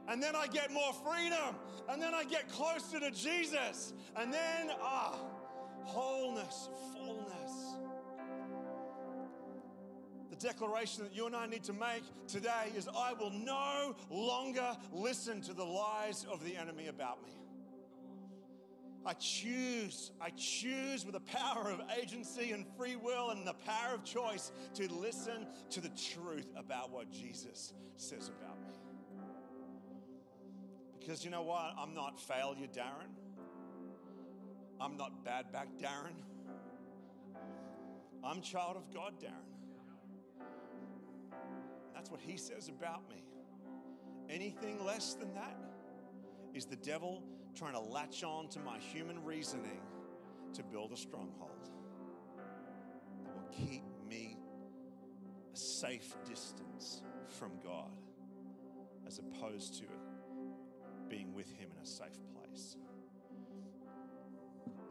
and 0.08 0.22
then 0.22 0.36
I 0.36 0.48
get 0.48 0.72
more 0.72 0.94
freedom, 0.94 1.56
and 1.90 2.02
then 2.02 2.14
I 2.14 2.24
get 2.24 2.50
closer 2.50 3.00
to 3.00 3.12
Jesus, 3.12 3.94
and 4.16 4.34
then, 4.34 4.72
ah, 4.82 5.18
wholeness, 5.84 6.70
fullness. 6.94 7.78
The 10.30 10.36
declaration 10.36 11.04
that 11.04 11.14
you 11.14 11.26
and 11.26 11.36
I 11.36 11.46
need 11.46 11.64
to 11.66 11.74
make 11.74 12.04
today 12.28 12.72
is 12.76 12.88
I 12.88 13.14
will 13.14 13.32
no 13.32 13.96
longer 14.10 14.76
listen 14.92 15.42
to 15.42 15.54
the 15.54 15.66
lies 15.66 16.26
of 16.32 16.44
the 16.44 16.56
enemy 16.56 16.88
about 16.88 17.24
me. 17.24 17.32
I 19.06 19.14
choose, 19.14 20.12
I 20.22 20.30
choose 20.38 21.06
with 21.06 21.14
the 21.14 21.22
power 21.22 21.72
of 21.72 21.82
agency 22.00 22.52
and 22.52 22.66
free 22.78 22.96
will 22.96 23.32
and 23.32 23.48
the 23.48 23.56
power 23.66 23.96
of 23.96 24.04
choice 24.04 24.52
to 24.76 24.88
listen 24.94 25.48
to 25.72 25.82
the 25.82 25.90
truth 25.90 26.48
about 26.56 26.92
what 26.92 27.12
Jesus 27.12 27.74
says 27.96 28.30
about 28.30 28.60
me. 28.62 28.81
Because 31.02 31.26
you 31.26 31.32
know 31.32 31.42
what? 31.42 31.74
I'm 31.80 31.96
not 31.96 32.20
failure, 32.20 32.68
Darren. 32.68 33.10
I'm 34.80 34.98
not 34.98 35.26
bad 35.26 35.52
back, 35.52 35.68
Darren. 35.80 36.14
I'm 38.24 38.42
child 38.42 38.78
of 38.78 38.94
God, 38.94 39.14
Darren. 39.20 39.52
That's 41.96 42.12
what 42.12 42.22
he 42.22 42.38
says 42.38 42.70
about 42.70 43.10
me. 43.10 43.24
Anything 44.30 44.86
less 44.86 45.16
than 45.16 45.34
that 45.34 45.58
is 46.54 46.66
the 46.66 46.76
devil 46.76 47.24
trying 47.56 47.74
to 47.74 47.80
latch 47.80 48.24
on 48.24 48.48
to 48.50 48.60
my 48.60 48.78
human 48.78 49.24
reasoning 49.24 49.82
to 50.54 50.64
build 50.64 50.92
a 50.92 50.98
stronghold 50.98 51.70
that 53.24 53.34
will 53.34 53.50
keep 53.52 53.84
me 54.08 54.38
a 55.52 55.58
safe 55.58 56.16
distance 56.26 57.02
from 57.28 57.52
God 57.64 57.92
as 59.08 59.20
opposed 59.20 59.80
to 59.80 59.86
being 61.12 61.34
with 61.34 61.52
Him 61.52 61.69
in 61.76 61.84
a 61.84 61.86
safe 61.86 62.17
place. 62.34 62.78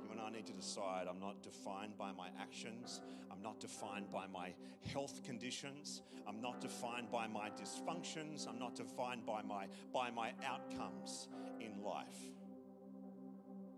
You 0.04 0.12
and 0.12 0.20
I 0.20 0.28
need 0.30 0.46
to 0.46 0.52
decide 0.52 1.06
I'm 1.09 1.18
not 1.18 1.42
defined 1.42 1.96
by 1.96 2.12
my 2.12 2.28
actions, 2.38 3.00
I'm 3.33 3.42
not 3.42 3.59
defined 3.59 4.12
by 4.12 4.26
my 4.26 4.52
health 4.92 5.22
conditions, 5.24 6.02
I'm 6.28 6.42
not 6.42 6.61
defined 6.61 7.11
by 7.11 7.26
my 7.26 7.48
dysfunctions, 7.50 8.46
I'm 8.46 8.59
not 8.59 8.76
defined 8.76 9.24
by 9.24 9.40
my, 9.42 9.66
by 9.94 10.11
my 10.11 10.33
outcomes 10.46 11.28
in 11.59 11.83
life. 11.83 12.20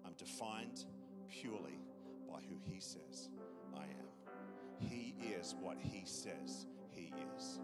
I'm 0.05 0.15
defined 0.19 0.85
purely 1.31 1.79
by 2.29 2.41
who 2.49 2.57
He 2.65 2.81
says 2.81 3.31
I 3.75 3.85
am. 3.85 4.89
He 4.89 5.15
is 5.39 5.55
what 5.61 5.77
He 5.81 6.03
says 6.05 6.67
He 6.91 7.15
is. 7.37 7.61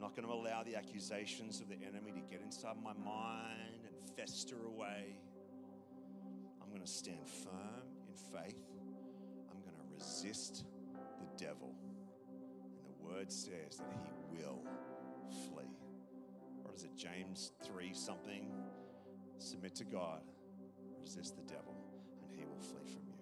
I'm 0.00 0.06
not 0.06 0.16
going 0.16 0.26
to 0.26 0.32
allow 0.32 0.62
the 0.62 0.76
accusations 0.76 1.60
of 1.60 1.68
the 1.68 1.74
enemy 1.74 2.10
to 2.12 2.20
get 2.30 2.40
inside 2.42 2.76
my 2.82 2.94
mind 3.04 3.84
and 3.84 4.16
fester 4.16 4.56
away. 4.66 5.18
I'm 6.62 6.70
going 6.70 6.80
to 6.80 6.90
stand 6.90 7.28
firm 7.28 7.84
in 8.08 8.14
faith. 8.14 8.64
I'm 9.50 9.60
going 9.60 9.76
to 9.76 9.94
resist 9.94 10.64
the 11.18 11.44
devil. 11.44 11.74
And 12.78 12.86
the 12.86 13.14
word 13.14 13.30
says 13.30 13.76
that 13.76 13.92
he 14.02 14.38
will 14.38 14.62
flee. 15.52 15.76
Or 16.64 16.74
is 16.74 16.84
it 16.84 16.96
James 16.96 17.52
3 17.66 17.92
something? 17.92 18.50
Submit 19.36 19.74
to 19.74 19.84
God, 19.84 20.22
resist 21.02 21.36
the 21.36 21.42
devil, 21.42 21.76
and 22.22 22.40
he 22.40 22.46
will 22.46 22.60
flee 22.60 22.86
from 22.86 23.02
you. 23.06 23.18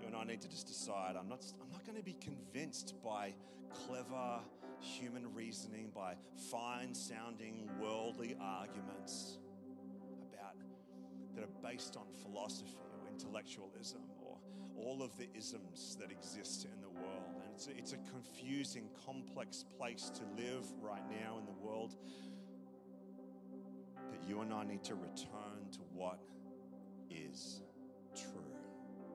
You 0.00 0.08
and 0.08 0.16
I 0.16 0.24
need 0.24 0.40
to 0.40 0.48
just 0.48 0.66
decide 0.66 1.14
I'm 1.16 1.28
not, 1.28 1.44
I'm 1.62 1.70
not 1.70 1.86
going 1.86 1.98
to 1.98 2.04
be 2.04 2.16
convinced 2.20 2.94
by 3.04 3.32
clever 3.86 4.40
human 4.80 5.32
reasoning, 5.34 5.90
by 5.94 6.14
fine 6.50 6.94
sounding 6.94 7.68
worldly 7.80 8.36
arguments 8.40 9.38
about 10.32 10.54
that 11.34 11.44
are 11.44 11.70
based 11.70 11.96
on 11.96 12.04
philosophy 12.22 12.76
or 13.02 13.08
intellectualism 13.08 14.00
or 14.22 14.38
all 14.76 15.02
of 15.02 15.16
the 15.16 15.28
isms 15.36 15.96
that 16.00 16.10
exist 16.10 16.64
in 16.64 16.80
the 16.80 16.88
world. 16.88 17.42
And 17.42 17.52
it's 17.54 17.66
a, 17.66 17.70
it's 17.76 17.92
a 17.92 17.98
confusing, 18.10 18.88
complex 19.04 19.64
place 19.76 20.10
to 20.14 20.22
live 20.42 20.64
right 20.80 21.02
now 21.10 21.38
in 21.38 21.46
the 21.46 21.52
world. 21.52 21.96
That 24.10 24.28
you 24.28 24.40
and 24.40 24.52
I 24.52 24.64
need 24.64 24.84
to 24.84 24.94
return 24.94 25.70
to 25.72 25.80
what 25.94 26.20
is. 27.10 27.62